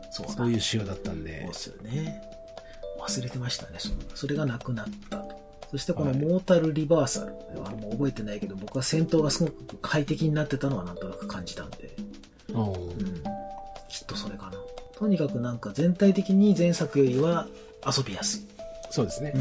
[0.10, 0.34] そうだ。
[0.34, 1.54] そういう仕様だったんでそうで。
[1.54, 2.22] すよね。
[3.00, 5.31] 忘れてましたね、そのそれがなくなったと。
[5.72, 6.20] そしてこのはい。
[6.20, 7.34] モータルリバーサル。
[7.62, 11.96] はもう覚えてないけど、僕は戦闘がすごく快適になってたのはなんとなく感じたんで、
[12.54, 12.88] おう。
[12.88, 13.24] ん、
[13.90, 14.54] きっとそれかな。
[14.98, 17.48] とにかくなんか全体的に前作よりは
[17.86, 18.42] 遊びやすい、
[18.90, 19.34] そうですね。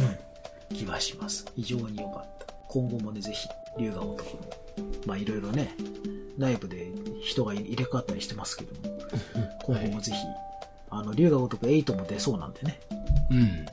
[0.70, 1.44] うん、気がします。
[1.56, 2.54] 非常に良かった。
[2.68, 4.26] 今後もね、ぜひ、龍が如くの、
[5.06, 5.74] まあいろいろね、
[6.38, 8.98] 内部で人が入れ替わったりしてますけども、
[9.64, 10.18] 今後もぜひ、
[10.90, 12.80] あの、龍が如く8も出そうなんでね、
[13.30, 13.66] うん。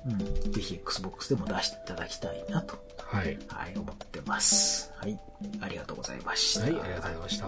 [0.45, 3.37] うん、ぜひ Xbox でも出していただきたいなと、はい。
[3.47, 4.93] はい、思ってます。
[4.97, 5.19] はい、
[5.61, 6.61] ありがとうございました。
[6.61, 7.47] はい、ありがとうございました。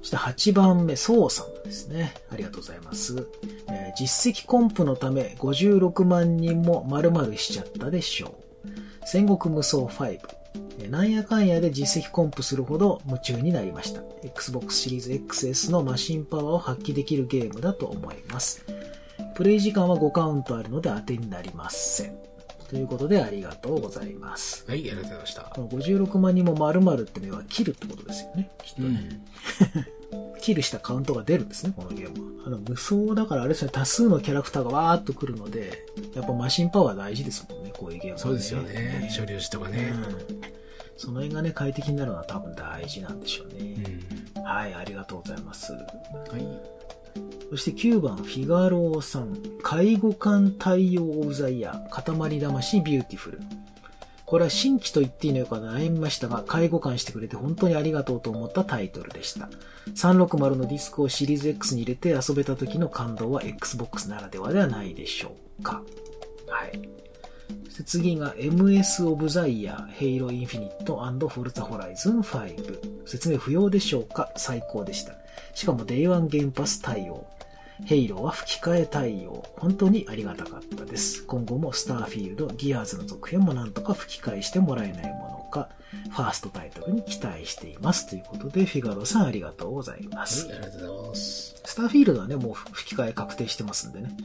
[0.00, 2.14] そして8番目、そうさんですね。
[2.32, 3.26] ありがとうございます。
[3.68, 8.68] えー実績コンプのため56万人も丸々しちゃったでしょう。
[9.04, 10.20] 戦国無双5。
[10.80, 14.02] えーなんやかんやで実績コンプするほど夢中になりました。
[14.24, 18.64] Xbox シリーズ XS のマシンパワーを発揮できるゲームだと思います。
[19.34, 22.30] プレイ時間は5カウントあるので当てになりません。
[22.68, 24.64] ということでありがとうございます。
[24.68, 25.42] はい、ありがとうございました。
[25.42, 28.50] この56万人も丸々ってのは切るってことですよね。
[28.62, 29.20] きっとね。
[30.14, 30.30] うん。
[30.40, 32.46] キルしたカウントが出るんですね、このゲームは。
[32.46, 38.22] あの、無双だからあれですね、多数のキャラクターがわーっと来るので、やっぱマシンパワー大事ですもんね、こういうゲームは、ね。
[38.22, 39.08] そうですよね。
[39.10, 39.92] 所領時とかね。
[39.92, 40.40] うん。
[40.96, 43.74] その辺がね、快適になるのは多分大事なんでしょううね。
[44.38, 44.42] ん。
[44.42, 45.72] はい、ありがとうございます。
[45.72, 45.78] は
[46.38, 46.79] い。
[47.50, 49.36] そして9番、フィガローさん。
[49.62, 52.02] 下位互換対応オブザイヤー。
[52.02, 53.40] 塊魂ビューティフル。
[54.24, 59.48] これは新規と言っていいのか悩みましたが、下位互換してくれて本当にありがとうと思ったタイトルでした。
[59.96, 65.82] 360のディスクをシリーズ X に入れて遊べた時の感動は Xbox ならではではないでしょうか。
[66.46, 66.80] はい。
[67.64, 70.94] そして次が MS オブザイヤー、 Halo Infinite
[71.28, 73.06] フォルツァホライズン5。
[73.06, 74.30] 説明不要でしょうか？
[74.36, 75.14] 最高でした。
[75.54, 77.26] しかも Day1 原発対応。
[77.84, 79.44] ヘイローは吹き替え対応。
[79.56, 81.24] 本当にありがたかったです。
[81.24, 85.70] 今後もスターフィールド、ギアーズの続編もなんとか吹き替えしてもらえないものか、
[86.10, 88.08] ファーストタイトルに期待しています。
[88.08, 90.46] ということで、フィガロさんありがとうございます。
[90.46, 91.54] はい、ありがとうございます。
[91.64, 94.16] スターフィールドはね、もう吹き替え確定してますんでね。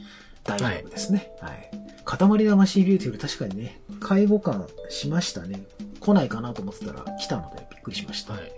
[0.44, 1.30] 大丈夫ですね。
[1.40, 1.70] はい。
[2.04, 5.64] 塊魂ビューティフル確かにね、下位互換しましたね。
[5.98, 8.34] 来ないかなと思ってたら来たのでびっくりしました。
[8.34, 8.52] はい。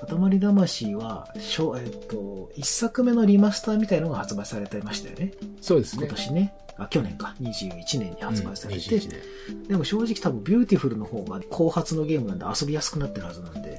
[0.00, 5.32] 塊魂は、えっと、一作目のリマスターみたいのが発売されてましたよね。
[5.60, 6.06] そうですね。
[6.06, 6.54] 今年ね。
[6.76, 7.34] あ、去年か。
[7.40, 8.94] 21年に発売されて。
[8.94, 13.78] うん21年でも正直多分ビューティフルの方が後発のゲームなんで遊びやすくなってるはずなんで、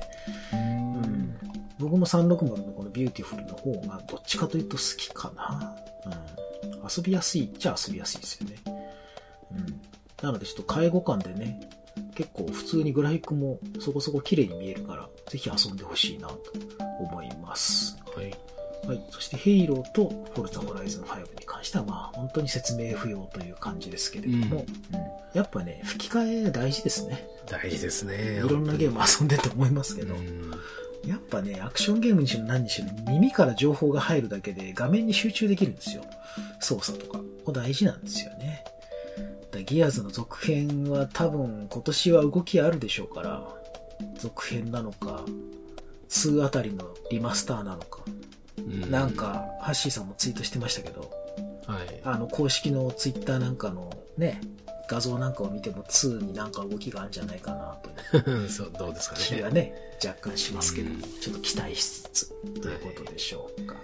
[0.54, 1.36] うん、
[1.80, 5.76] 僕も360のこのビューティフルの方がどっちかというと好きかな。
[6.06, 8.56] うん、遊びやすいっちゃ遊びやすいですよね。
[9.52, 9.82] うん、
[10.22, 11.60] なのでちょっと介護官でね、
[12.16, 16.40] 結構普通にグラフィックもそこそこ綺麗に見えるから、ぜひ遊んでほしいなと
[17.00, 17.98] 思います。
[18.16, 18.34] はい。
[18.88, 19.06] はい。
[19.10, 27.28] そして、ヘイローとフォルツァホライズン5に関しては、まあ、本当に説明不要という感じですけれども、うんうんやっぱね、吹き替え大事ですね。
[27.46, 28.38] 大事ですね。
[28.38, 30.50] いろんなゲーム遊んでると思いますけど、うん。
[31.06, 36.04] やっぱね、アクションゲームにしろ何にしろ、耳から情報が入るだけで画面に集中できるんですよ。
[36.62, 37.20] 操作とか。
[37.44, 38.64] これ大事なんですよね。
[39.56, 43.44] だギアーズの続編は多分今年は動きあるでしょうから、
[44.20, 45.24] 続編なのか、
[46.10, 48.04] 2あたりのリマスターなのか、
[48.60, 51.12] うなん、か、ハッシーさんもツイートしてましたけど、
[51.68, 52.02] はい。
[52.04, 54.42] あの、公式のツイッターなんかのね、
[54.88, 57.78] 画像なんかを見ても2になんか動きがあるんじゃないかな
[58.22, 59.22] という そう、どうですかね。
[59.26, 59.74] 気がね、
[60.06, 62.28] 若干しますけど、うんちょっと期待しつつ、
[62.62, 63.76] ということでしょうか。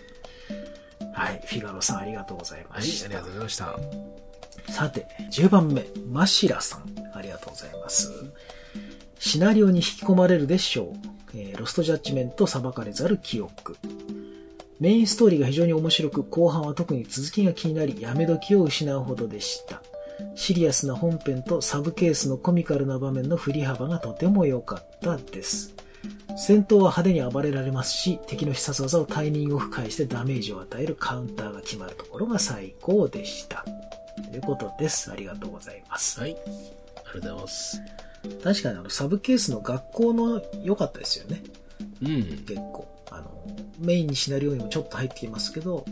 [1.14, 3.06] はい、フィガロさんありがとうございはい、ました。
[3.06, 3.80] ありがとうございました。
[4.70, 6.84] さて、10番目、マシラさん、
[7.14, 8.12] ありがとうございます。
[9.20, 10.98] シナリオに引き込まれるでしょう。
[11.34, 13.78] えーロストジャッジメント、裁かれざる記憶。
[14.80, 19.82] メインストーリーが非常に面白く、後半は特に続きが気になり、やめ時を失うほどでした。
[20.36, 25.76] シリアスな本編とサブケースのコミカルな場面の振り幅がとても良かったです。
[26.36, 33.66] 戦闘は派手に暴れられますし、敵の必殺技をタイミングを深いしてダメージを与えるカウンターが決まるところが最高でした。
[34.32, 35.12] ということです。
[35.12, 36.20] ありがとうございます。
[36.20, 36.36] はい。
[36.36, 37.82] ありがとうございます。
[38.44, 41.44] 確かにあのサブケースの学校の良かったですよね。
[42.02, 42.24] うん。
[42.46, 42.88] 結構。
[43.12, 43.30] あの、
[43.80, 45.86] メインにシナリオにもちょっと入ってきますけど、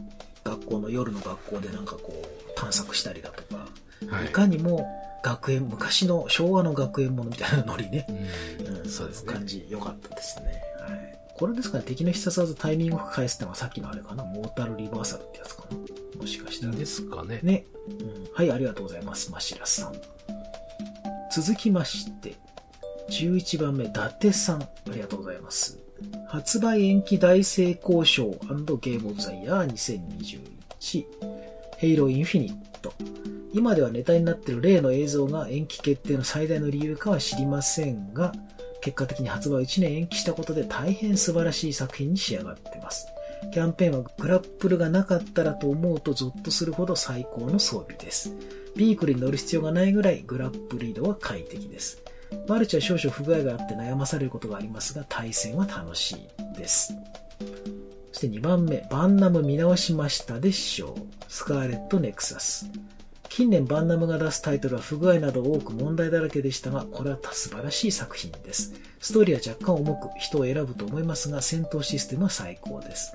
[0.43, 3.67] 学校の夜の学校でなんかこう、探索したりだとか、、
[4.15, 4.29] はいい。
[4.29, 4.87] かにも
[5.21, 8.05] 学園、昔の昭和の学園ものみたいなノリね。
[8.09, 10.61] うんうん、そうですね感じ、良かったですね。
[10.79, 11.19] はい。
[11.35, 15.77] これですかね、敵の必殺技タイミングよく返すってのはさっきのあれかな、モータルリバーサルってやつかな。
[16.19, 16.73] もしかしたら。
[16.73, 17.39] ですかね。
[17.41, 17.65] ね。
[17.87, 19.93] うん、はい、ありがとうございます、マシラスさん。
[21.31, 22.35] 続きまして、
[23.09, 24.61] 11番目、伊達さん。
[24.61, 25.79] ありがとうございます。
[26.27, 31.05] 発売延期大成功賞ゲームオブザイヤー2021
[31.77, 32.93] ヘイローインフィニット。
[33.51, 38.33] 今ではネタになっている例の映像が延期決定の最大の理由かは知りませんが、
[38.81, 43.07] 結果的に発売を1年延期したことで大変素晴らしい作品に仕上がっています。
[43.51, 48.35] キャンペーンはグラップルがなかったらと思うとゾッとするほど最高の装備です。
[48.75, 52.01] ビークルに乗る必要がないぐらいグラップル移動は快適です。
[52.47, 56.93] マルチは少々不具合があって悩まされることがありますが、対戦は楽しいです。
[58.11, 61.01] そして2番目、バンナム見直しましたでしょう。
[61.27, 62.69] スカーレット・ネクサス。
[63.29, 68.73] 近年バンナムが出すタイトルは不具合など多く問題だらけでしたが、これは素晴らしい作品です。
[68.99, 73.13] ストーリーは若干重く人を選ぶと思いますが、戦闘システムは最高です。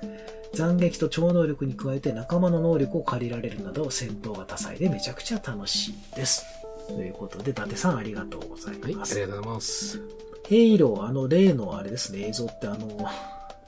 [0.55, 6.43] 斬撃と超能力に加えて仲間の能力を借りられるなど戦闘が多彩でめちゃくちゃ楽しいです。
[6.87, 9.15] ということで、伊達さんありがとうございはい、あます。
[9.15, 10.01] りがとうございます。
[10.47, 12.87] ヘイロー、あの例のあれですね、映像ってあの、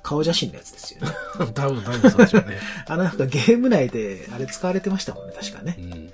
[0.04, 1.08] 顔写真のやつですよね。
[1.54, 2.58] 多分、多分そうでしょうね。
[2.88, 5.82] あのなんかゲーム内であれ使われてましたもんね、確かねう。
[5.82, 6.07] ん。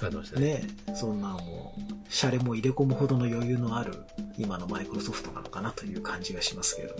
[0.00, 0.46] 使ってましたね。
[0.46, 3.92] ねそんなもう、シャレも入れ込むほどの余裕のある
[4.38, 6.94] 今のマイクロソフトなのかなという感じがしますけれど。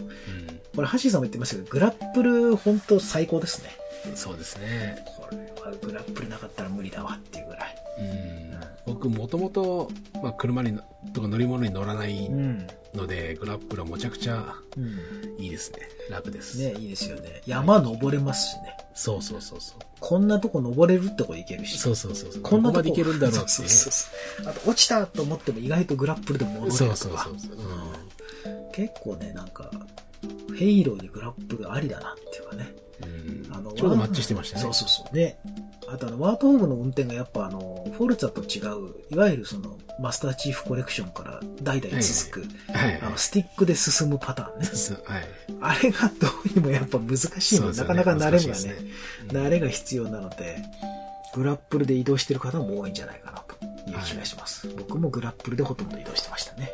[0.77, 3.71] これ、ハッシーさんも言ってましたけど、グラップル本当最高ですね。
[4.11, 4.17] うん。
[4.17, 5.03] そうですね。
[5.17, 5.39] これ
[5.71, 7.77] はグラップルなかったら無理だわっていうぐらい。
[8.01, 8.95] うん。
[8.95, 9.91] 僕、もともと、
[10.23, 10.83] まあ、車にの、
[11.15, 12.67] とか乗り物に乗らないうん。
[12.95, 15.43] ので、グラップルはむちゃくちゃうん。
[15.43, 15.79] いいですね。
[16.11, 16.59] 楽です。
[16.59, 17.41] ね、いいですよね。
[17.47, 18.77] 山登れますしね。
[18.95, 19.90] そうそうそうそう。
[20.11, 21.79] こんなとこ登れるってこ行けるし。
[21.79, 22.43] そうそうそうそう。
[22.43, 23.71] こんなとここまでいけるんだろうってそいうう。
[23.71, 24.09] そうそ
[24.43, 26.97] うあと、落ちたと思っても意外とグラップルで戻れるとか。
[26.97, 27.57] そうそうそうそう。
[27.57, 29.71] うん結構ね、なんか、
[30.59, 32.75] ヘイローにグラップルありだなっていうかね。
[33.03, 34.63] うんあのちょうどマッチしてましたね。
[34.63, 35.17] そうそうそう。
[35.17, 35.39] ね。
[35.93, 43.01] あとあの、ワートホームの運転がやっぱあの、フォルツァと違う、いわゆるその、マスターチーフコレクションから代々続く、はい。
[43.03, 44.69] あの、スティックで進むパターンね。
[45.05, 45.29] はい。
[45.61, 48.91] あれがどうにもやっぱ難しいの、ねなかなか慣れがねね
[49.29, 50.63] 慣れが必要なので、
[51.35, 54.69] グラップルで移動してる方も多いんじゃないかなという気がします。
[54.69, 56.73] 僕もグラップルでほとんど移動してましたね。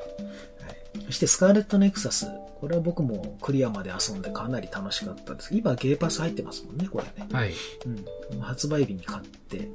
[1.07, 2.27] はい、そしてスカーレットネクサス。
[2.61, 5.55] これは僕もクリアまで遊んでかなり楽しかったです。
[5.55, 7.29] 今ゲーパス入ってますもんね、これね。
[7.31, 7.53] はい。
[8.33, 9.69] うん、発売日に買って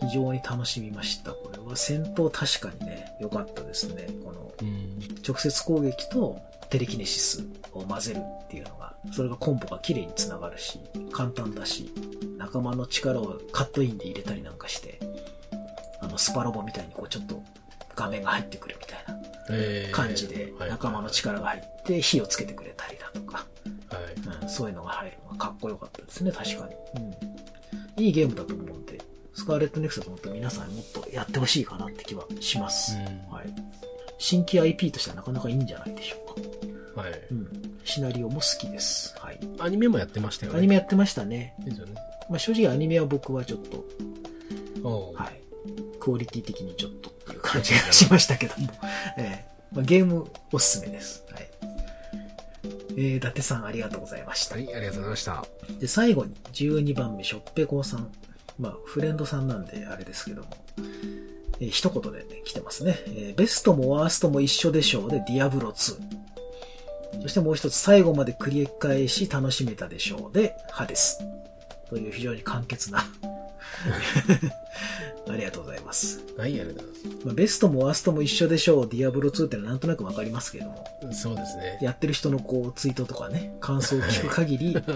[0.00, 1.32] 非常に楽しみました。
[1.32, 4.08] これは戦闘確かにね、良かったですね。
[4.24, 4.98] このうん。
[5.26, 10.78] 直接攻撃とテレキネシスを混ぜるっていうのが、それがコンボが綺麗につながるし、
[11.12, 11.92] 簡単だし、
[12.38, 14.98] 仲間の力をカットインで入れたりなんかして、
[16.00, 17.42] あの、スパロボみたいにこうちょっと
[17.94, 23.46] 画面が入ってくるみたいなえー感じで、はい仲間の力が入って火をつけてくれたりだとか、
[23.90, 24.42] はい。
[24.42, 26.74] うん、そういうのが入るのがかっこよかったですね、確かに。
[27.98, 28.04] うん。
[28.04, 28.98] いいゲームだと思うんで、
[29.34, 32.96] スカーレットネクサスもっと皆さんにもっとやってほしいかなって気はします。
[32.96, 33.46] うんはい。
[34.18, 36.16] 新規 IP としてはなかなかいいんじゃないでしょ
[36.94, 37.02] うか。
[37.02, 37.12] はい。
[37.30, 37.48] うん。
[37.84, 39.14] シナリオも好きです。
[39.18, 39.40] はい。
[39.58, 40.58] アニメもやってましたよね。
[40.58, 41.54] アニメやってましたね。
[41.64, 41.94] ですよね。
[42.30, 43.60] まあ正直アニメは僕はちょっ
[44.82, 45.40] と、はい。
[45.98, 48.68] クオリティ的にちょっという感じがしましたけども。
[49.18, 51.24] ええまあ、ゲームおすすめです。
[51.30, 51.48] はい。
[52.90, 54.60] えー、伊達さんありがとうございましたは。
[54.60, 55.44] い、ありがとうございました。
[55.80, 58.12] で、最後に12番目、しょっぺこさん。
[58.58, 60.48] まあ、フレンドさんなんであれですけども。
[61.60, 65.96] えー一言で、ね、来てますね、えーベストもワーストも一緒でしょうで、ディアブロ2。
[67.22, 71.18] そしてもう一つ、最後まで繰り返し楽しめたでしょうで、ハデス。
[71.88, 73.04] という非常に簡潔な。
[75.28, 76.20] ありがとうございます。
[76.36, 80.84] はい、ありがとうございまあ、ベストもワーストも一緒でしょう、ディアブロ2ってのはなんとなくわかりますけども。
[81.12, 81.78] そうですね。
[81.80, 84.76] やってる人のこう、ツイートとかね、感想を聞く限り、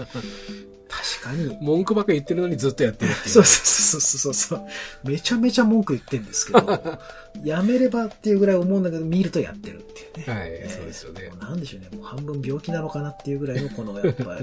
[0.89, 3.33] 確かに、文句ばっかり言ってるのにずっとやってるっていう。
[3.33, 4.67] そうそうそうそうそうそ
[5.03, 5.09] う。
[5.09, 6.99] めちゃめちゃ文句言ってるんですけど、
[7.43, 10.33] やめればっていうぐらい思うんだけど、見るとやってるっていうね。
[10.33, 11.89] はいえーそうですよねもうなんでしょうね。
[11.95, 14.39] もう半分病気なのかなっていうぐらいの、この、やっぱ、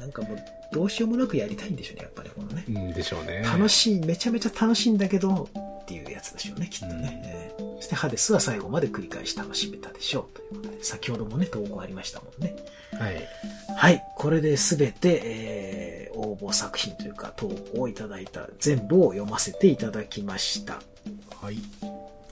[0.00, 0.38] なんかもう、
[0.72, 2.64] どうしようもなくやりたいんでしょうね、やっぱりこのね。
[2.66, 3.42] うんでしょうね。
[3.44, 5.48] 楽しい、めちゃめちゃ楽しいんだけど、
[5.82, 7.20] っていうやつでしょうね、きっとね。
[7.22, 10.36] うんえーそして、ハデスは最後まで繰り返し楽しめたでしょう。
[10.36, 12.54] ということで、先ほどもね、投稿ありましたもんね。
[12.92, 13.28] はい。
[13.74, 14.04] はい。
[14.16, 20.82] これで全て、えー、応募作品というか投稿をいただいた全部を読ませていただきました。
[21.40, 21.56] はい。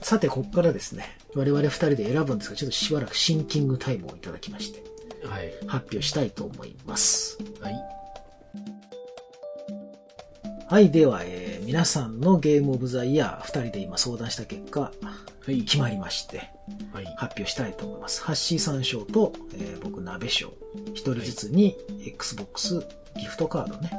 [0.03, 4.83] さて、ここからですね、我々二人で選ぶんですが、ちょっとしばらくシンキングタイムをいただきまして。
[5.25, 5.51] はい。
[5.67, 7.37] 発表したいと思います。
[7.61, 7.75] はい。
[10.69, 14.91] はい、では、えー皆さんのゲームオブザイヤー、二人で今相談した結果、は
[15.47, 15.61] い。
[15.61, 16.49] 決まりまして、
[16.91, 17.05] はい。
[17.15, 18.23] 発表したいと思います。
[18.23, 20.51] ハッシーさん賞と、えー僕、鍋賞、
[20.95, 22.83] 一人ずつに、Xbox
[23.17, 23.91] ギフトカードね、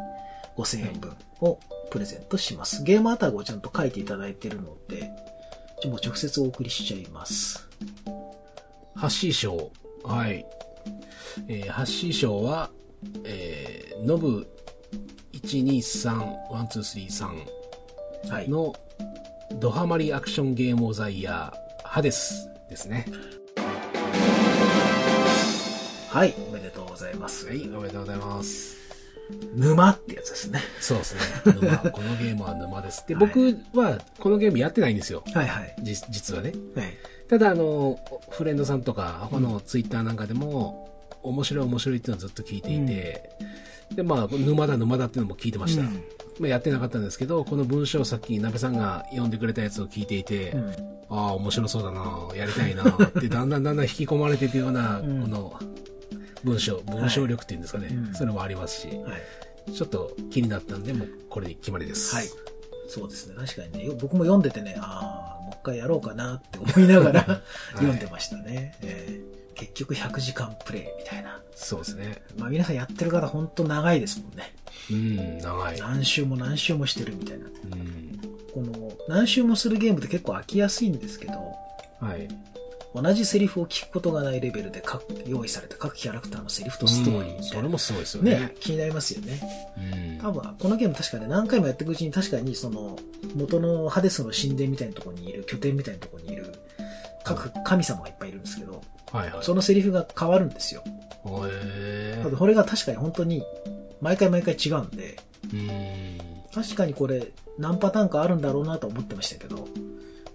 [0.57, 1.61] 5000円分を
[1.93, 2.83] プレゼントします。
[2.83, 5.11] ゲームアタグをちゃんと書いていただいてるので、
[5.89, 7.68] もう直接お送りしちゃいます。
[8.97, 9.71] ハッシー賞。
[10.03, 10.45] はい。
[11.49, 12.70] えーハッシー賞は、
[13.24, 14.47] えー、ノブ
[15.33, 17.61] 123123
[18.28, 18.49] はい。
[18.49, 18.74] の
[19.55, 23.07] ドハマりアクションゲームオブザイヤー、ハデスですね。
[26.09, 27.47] はい、おめでとうございます。
[27.47, 28.78] はい、おめでとうございます。
[29.55, 30.61] 沼ってやつですね。
[30.81, 31.20] そうですね。
[31.61, 31.78] 沼。
[31.91, 33.05] このゲームは沼です。
[33.07, 35.22] で、僕はこのゲームやってないんですよ。
[35.33, 35.76] はいはい。
[35.83, 36.53] じ実はね。
[36.74, 36.97] はい。
[37.28, 37.99] ただ、あの、
[38.31, 40.89] フレンドさんとか、他のツイッターなんかでも、
[41.23, 43.31] 面白い面白いっていうのをずっと聞いていて、
[43.95, 45.83] で、まあ、沼だ沼だっていうのも聞いてました。
[45.83, 46.03] うん
[46.39, 50.71] まあ、やってなかったんですけど、この文章をさっき、鍋さんが読んでくれたやつを聞いていて、うん
[51.12, 55.61] ああ、面白そうだな、やりたいな、って、だんだんだんだん引き込まれていくような、うんこの、
[56.45, 58.95] 文章、文章力っていうんですかね、うんそういうのもありますし、は
[59.68, 59.73] い。
[59.73, 62.14] ちょっと気になったんで、もうこれで決まりです。
[62.14, 62.27] はい。
[62.89, 63.35] そうですね。
[63.37, 67.43] 確かにね、よ僕も読んでてね、ああ、もう一回やろうかなって思いながら
[67.75, 68.79] 読んでましたね。
[68.83, 71.38] えー結局100時間プレイみたいな。
[71.54, 72.22] そうですね。
[72.38, 74.54] まあ皆さんやってる方本当長いですもんね。
[74.90, 75.78] うん、長い。
[75.78, 77.46] 何周も何周もしてるみたいな。
[77.46, 78.20] うん。
[78.54, 81.32] この何周もするゲームって結構飽きやすいんですけど、
[82.00, 82.28] はい。
[82.94, 87.48] 同じセリフを聞くことがないレベルで各用意された各キャラクターのセリフとストーリーうんみたいな。
[87.48, 88.54] それもすごいですよねね。
[88.58, 89.40] 気になりますよね。
[89.76, 90.18] うん。
[90.18, 92.98] 多分、このゲーム確かね、何回もやっていくうちに確かにその、
[93.36, 96.52] 元のハデスの神殿みたいなところにいる、拠点みたいなところにいる、
[97.25, 99.45] 各神様がいっぱいいるんですけど、はいはい。
[99.45, 100.83] そのセリフが変わるんですよ。
[101.47, 103.43] へただこれが確かに本当に、
[104.01, 105.16] 毎回毎回違うんで、
[105.55, 106.18] え。
[106.55, 109.68] 確かにこれ、何パターンかあるんだろうなと思ってましたけど、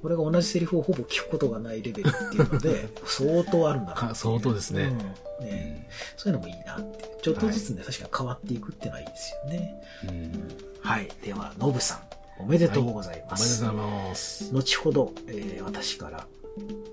[0.02, 5.50] これが同じセリフをほぼ聞くことがないレベルっていうので、 相当あるんだな 相当ですねうんうん。
[5.50, 7.16] ねそういうのもいいなって。
[7.24, 9.84] ちょっとずつね、確かに変わっていくっていうのはいいですよね。
[10.08, 10.48] うん。
[10.82, 11.10] はい。
[11.24, 12.00] では、ノブさん、
[12.38, 13.62] おめでとうございおめでます。
[13.62, 14.54] とうございます。
[14.54, 16.28] 後ほど、えー私から、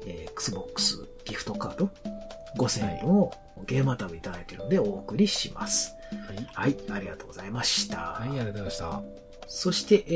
[0.06, 1.90] えー Xbox ギフトカード
[2.56, 3.32] 5000円分を
[3.66, 5.94] ゲームアタブいただいてるのでお送りします。
[6.54, 6.72] はい。
[6.72, 7.96] はい、ありがとうございました。
[7.98, 9.02] はい、ありがとうございました。
[9.46, 10.12] そして、え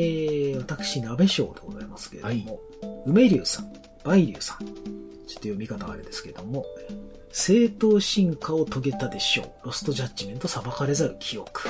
[0.55, 2.61] ー、私、鍋賞でございますけれども、
[3.07, 3.73] 梅竜さん、
[4.05, 6.65] 梅竜さん、ちょっと読み方があれですけれども、
[7.31, 9.67] 正当進化を遂げたでしょう。
[9.67, 11.69] ロストジャッジメント裁かれざる記憶。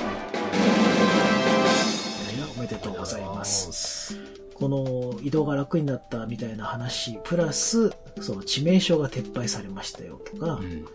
[2.57, 4.17] おめでとうございます。
[4.59, 7.91] この移動が楽になったみたいな話、プラス、
[8.21, 10.85] その致命傷が撤廃されましたよとか、うん。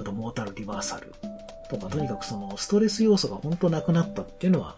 [0.00, 1.14] あとモータルリバーサル
[1.70, 4.74] とか、とにかくそのストレス要素が本当なくなったっていうのは、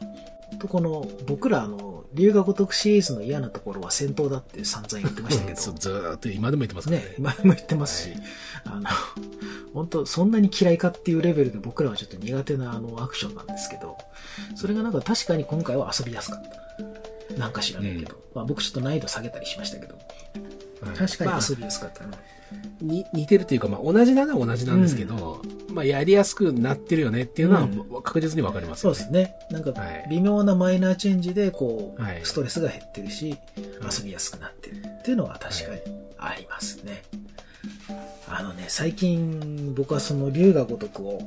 [0.61, 7.15] とこの僕らあの、龍が如くシリーズの嫌なところは戦闘だって散々言ってましたけど ずーっと今でも言ってますねね、。
[7.19, 8.15] 今でも言ってますし、
[8.65, 8.87] あの、
[9.73, 13.97] 本当そんなに嫌いかっていうレベルで僕らはちょっと苦手なあのアクションなんですけど、
[14.55, 16.68] それがなんか確かに今回は遊びやすかった。
[17.37, 18.17] なんか知らないけど。
[18.35, 22.17] まあ僕ちょっと難易度下げたりしましたけど、はい確かまあに遊びやすかったな。
[22.81, 28.97] に似てるというか、まあ、同じなのは同じなんですけど、まあ、やりやすくなってるよねっていうのは確実にわかりますよね。
[28.97, 29.35] そうですね。
[29.51, 33.41] なんかはい、微妙なマイナーチェンジで、こう、はいストレスが減ってるし、はい
[33.99, 35.81] 遊びやすくなってるっていうのは確かに
[36.19, 37.03] ありますね。
[38.29, 41.21] あのね、最近僕はその龍が如くを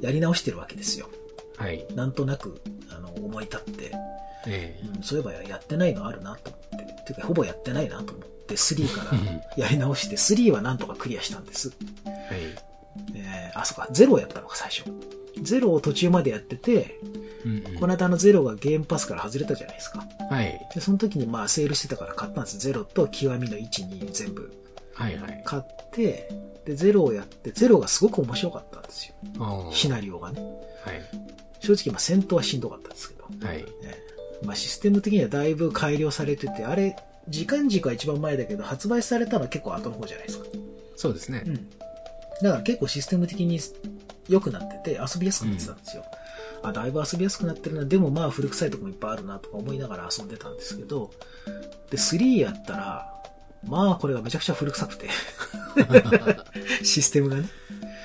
[0.00, 1.08] やり直してるわけですよ。
[1.56, 1.86] はい。
[1.94, 2.60] なんとなく、
[2.90, 3.92] あの、思い立って、
[4.48, 11.72] えうんそういえばやってないのあるなと思って、ていうかほぼやってないなと思って、3からう んやり直して、3はなんとかクリアしたんです。
[12.06, 12.18] えはい。
[13.14, 14.84] えーあ、そうか、0をやったのか、最初。
[15.42, 16.98] 0を途中までやってて、
[17.44, 20.04] うんうんこの間あの0がゲームパスから外れたじゃないですか。
[20.28, 20.60] はい。
[20.74, 22.56] で、その時にまあセールしてたから買ったんです。
[22.68, 24.50] 0と極みの1、2全部
[24.94, 25.42] はいはい。
[25.44, 26.28] 買って、
[26.66, 29.14] で、0をやって、0がすごく面白かったんですよ。
[29.72, 30.40] シナリオがね。
[30.84, 31.00] はい。
[31.60, 33.46] 正直まあ戦闘はしんどかったんですけど。
[33.46, 33.58] はい。
[33.58, 33.64] ね
[34.42, 36.96] まあシステム的にはだいぶ改良されてて、あれ、
[37.28, 40.46] 時間軸は一番前だけど、発売されたのは結構後の方じゃないですか。
[40.96, 41.44] そうですね。
[41.46, 41.54] うん。
[42.42, 43.60] だから結構システム的に
[44.28, 46.04] 良くなってて、遊びやすくなってたんですよ。
[46.62, 47.84] あ、だいぶ遊びやすくなってるな。
[47.84, 51.10] でもまあ古臭いとこもいっぱいあるなとか思いながら遊んでたんですけど、
[51.90, 53.14] で、3やったら、
[53.66, 55.08] まあこれがめちゃくちゃ古臭くて、
[56.82, 57.48] システムがね、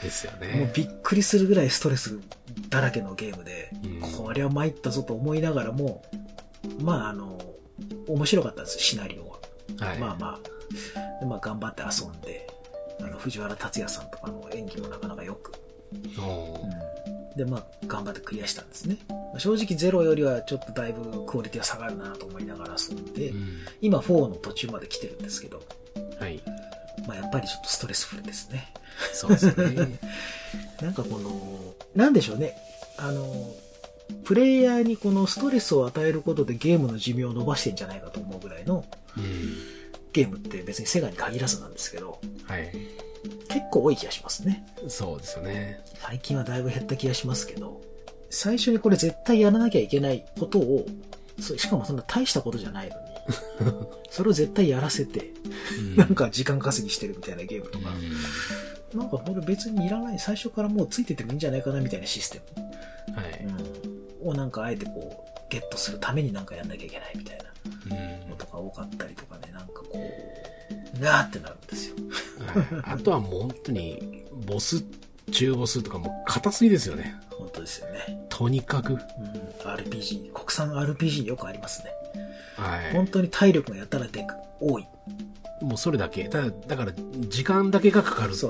[0.01, 0.71] ですよもうね。
[0.73, 2.19] びっくりするぐらいストレス
[2.69, 6.03] だらけのゲームで、うんこれは参ったぞと思いながらも、
[6.81, 7.39] まああの、
[8.07, 9.87] 面白かったんです、シナリオは。
[9.87, 9.99] はい。
[9.99, 12.47] まあまあ、でまあ頑張って遊んで、
[13.01, 15.53] あの、藤原達也さんとかの演技もなかなかよく。
[15.93, 17.37] うん。
[17.37, 18.97] で、まあ、頑張ってクリアしたんですね。
[19.09, 25.61] まあ正直ゼロよりはちょっとだいぶクオリティは下がるなと思いながら遊んで、うん今4の途中まで来てるんですけど、
[26.19, 26.41] はい。
[27.07, 28.71] まあ、やっぱりちょっとストレスフルですね。
[29.13, 29.99] そうですね。
[30.81, 32.55] なんかこの、なんでしょうね。
[32.97, 33.55] あの、
[34.23, 38.85] プレイヤーにこのストレスを与えることでゲームの寿命を伸ばしてんじゃないかと思うぐらいの
[39.17, 39.23] うん。
[40.13, 42.71] ゲームって別にセガに限らずなんですけど、はい。
[43.49, 44.65] 結構多い気がしますね。
[44.87, 45.81] そうですよね。
[45.95, 47.81] 最近はだいぶ減った気がしますけど、
[48.29, 50.85] 最初にこれ絶対やらなきゃいけないことを、
[51.39, 55.31] そしかもそんな大したことじゃないのに、 それを絶対やらせて、
[55.79, 57.89] うんなんか時間稼ぎしてるみたいなゲームとか、
[58.93, 62.41] なんかこれ別にいらない、最初からもうついててもいいんじゃないかなみたいなシステ
[63.07, 63.43] うんはい。
[63.45, 63.92] ム
[64.25, 67.43] をなんかあえてこう、ゲットするためになんかやんなきゃいけないみたいな
[67.91, 71.95] うんのとか多かったりとかね、なんかこう、なーってなるんですよ。
[71.95, 74.83] はいあとはもう本当に、ボス、
[75.31, 77.15] 中ボスとかもう硬すぎですよね。
[77.29, 78.25] 本当ですよね。
[78.29, 78.93] とにかく。
[78.93, 78.99] うん、
[79.63, 81.91] RPG、国産 RPG よくありますね。
[82.57, 82.93] はい。
[82.93, 84.87] 本当に体力がやったらでく、多い。
[85.63, 86.25] もうそれだけ。
[86.25, 86.91] ただ、だから、
[87.29, 88.49] 時間だけがかかるっていう。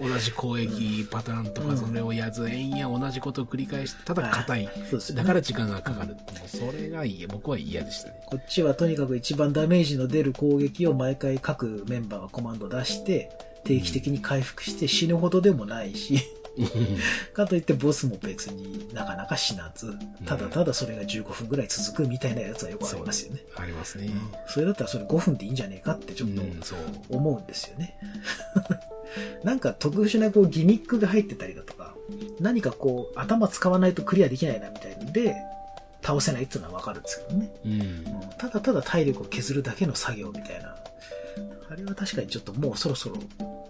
[0.00, 4.64] 同じ攻撃パターンとか、うんそれをやず、延々同じことを繰り返し、ただ硬い。
[4.64, 4.70] ね
[5.14, 6.14] だから時間がかかる。
[6.14, 8.14] もうそれが嫌、僕は嫌でしたね。
[8.26, 13.30] こっちはとにかく一番ダメージの出る攻撃を毎回各メンバーがコマンド出して、
[13.64, 16.18] 定期的に回復して死ぬほどでもないし、
[17.34, 19.92] かといってボスも別になかなか死なず、
[20.24, 23.40] ただただそれが15分ぐらい続くみたいなやつはよくありますよね。
[23.56, 24.06] ありますね。
[24.06, 26.42] うんそれだったらそれ5分でいいんじゃねえかってちょっと。
[27.08, 27.96] 思うんですよね。
[29.44, 31.94] なんか特殊なこうギミックが入ってたりだとか、
[32.40, 35.36] 何かこう頭使わないとクリアできないなみたいなんで、
[36.02, 37.50] 倒せないっていうのはわかるんですけどね。
[37.64, 37.80] うん。
[37.80, 38.04] うん
[38.38, 40.76] ただただ体力を削るだけの作業みたいな。
[41.70, 43.16] あれは確かにちょっともうそろそろ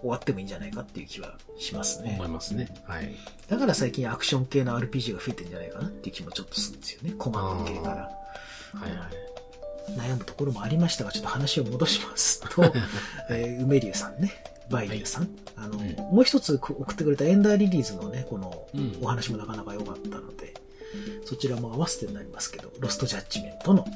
[0.05, 2.27] 終わってもいいんじゃないかっていう気はしますね思い。
[2.27, 2.67] ますね。
[2.85, 3.13] はい。
[3.49, 7.13] だから最近アクション系の RPG が増えてんじゃないかなっていう気もちょっとするんですよね。
[7.17, 7.95] コマンド系から。
[7.95, 10.05] はいはい。
[10.09, 12.63] 悩むところもありましたが、ちょっと話を戻しますと、
[13.29, 14.31] えー梅竜さんね、
[14.69, 15.29] バイリューさん。
[15.55, 20.53] あの、うんもう一つ送ってくれたエンダーリリーズのね、このうんお話もなかなか良かったので、
[21.25, 23.89] そちらも合わせてになりますけど、ロストジャッジメントの方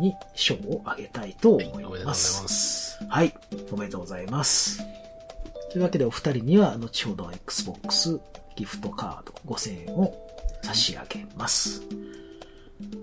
[0.00, 2.42] に賞をあげたいとはい、思いおめでとうございま。
[2.42, 3.04] ますす。
[3.08, 3.34] はい、
[3.70, 4.80] おめでとうございます。
[5.74, 8.20] というわけでお二人には、後ほど Xbox
[8.54, 10.14] ギフトカード5000円を
[10.62, 11.82] 差し上げます。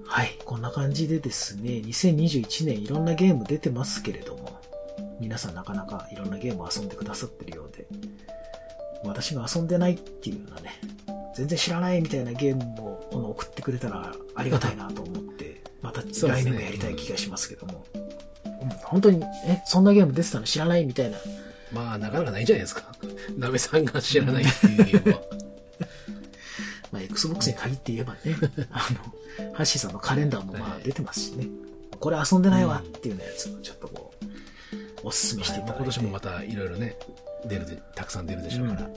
[0.05, 4.57] はい、こんな感じでですね、2021年いろんなゲーム出てますけれども、
[5.19, 7.85] 皆さんなかなかいろんなゲームを遊んでくださってるようで、
[9.03, 10.71] 私が遊んでないっていうのはね、
[11.35, 21.17] 全然知らないみたいなゲームもこの送ってくれたらありがたいなと思って、 また来年もやりたい気がしますけども、うん本当に、え、そんなゲーム出てたの知らないみたいな。
[21.71, 22.83] まあ、なかなかないんじゃないですか。
[23.37, 25.21] なべさんが知らないっていうゲームは。
[26.91, 28.19] まあ、Xbox に限って言えばね、
[28.71, 28.87] あ
[29.39, 31.47] の、ハッシーさんのカレンダーもまあ出てますしね、
[31.99, 35.77] これ遊んでないわっていうようなやつをちょっとこう、おすすめしていただいて。
[35.77, 36.97] 今年もまたいろいろね、
[37.45, 38.89] 出るで、たくさん出るでしょうから。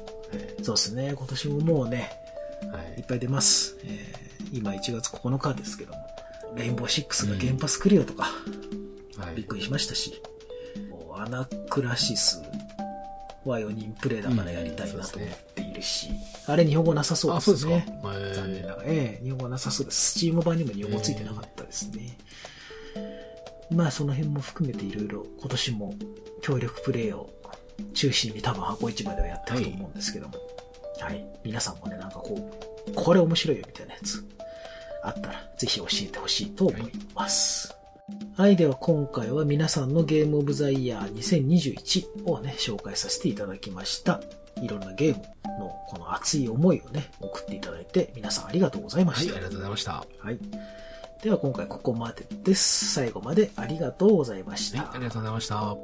[0.62, 2.10] そうですね、今年ももうね、
[2.72, 3.76] はいいっぱい出ます。
[3.84, 5.98] えー今1月9日ですけども、
[6.54, 8.30] レインボー6が原発クリアとか、
[9.16, 9.36] はい。
[9.36, 10.22] びっくりしましたし、
[11.16, 12.40] アナクラシス
[13.50, 16.08] は4人プレイだからやりたいなと思っているし、
[16.46, 20.12] あれ日本語なさそうあ、ですそうです残念ながら、ええ日本語なさそうです。
[20.12, 22.16] スチーム版にも日本語ついてなかったですね。
[23.70, 25.94] まあその辺も含めていろいろ今年も
[26.42, 27.30] 協力プレイを
[27.94, 30.34] 中心に多分箱市場ではやってると思うんですけども、
[31.00, 31.26] はい。
[31.44, 32.52] 皆さんもね、なんかこ
[32.88, 34.24] う、これ面白いよみたいなやつ
[35.02, 36.82] あったらぜひ教えてほしいと思い
[37.14, 37.68] ます。
[37.72, 37.83] はい、
[38.56, 44.20] では今回は皆さんのゲームオブザイヤー2021をね、紹介させていただきました。
[44.60, 45.22] いろんなゲーム
[45.58, 49.38] のこの熱い思いをね、送っていただいて皆さんありがとうございまはい、あした。
[49.38, 49.92] りがとうございました。
[49.92, 50.38] ははい。
[51.22, 52.92] では今回ここまでです。
[52.92, 54.92] 最後までありがとうございましい、た。
[54.92, 55.74] ありがとうございました。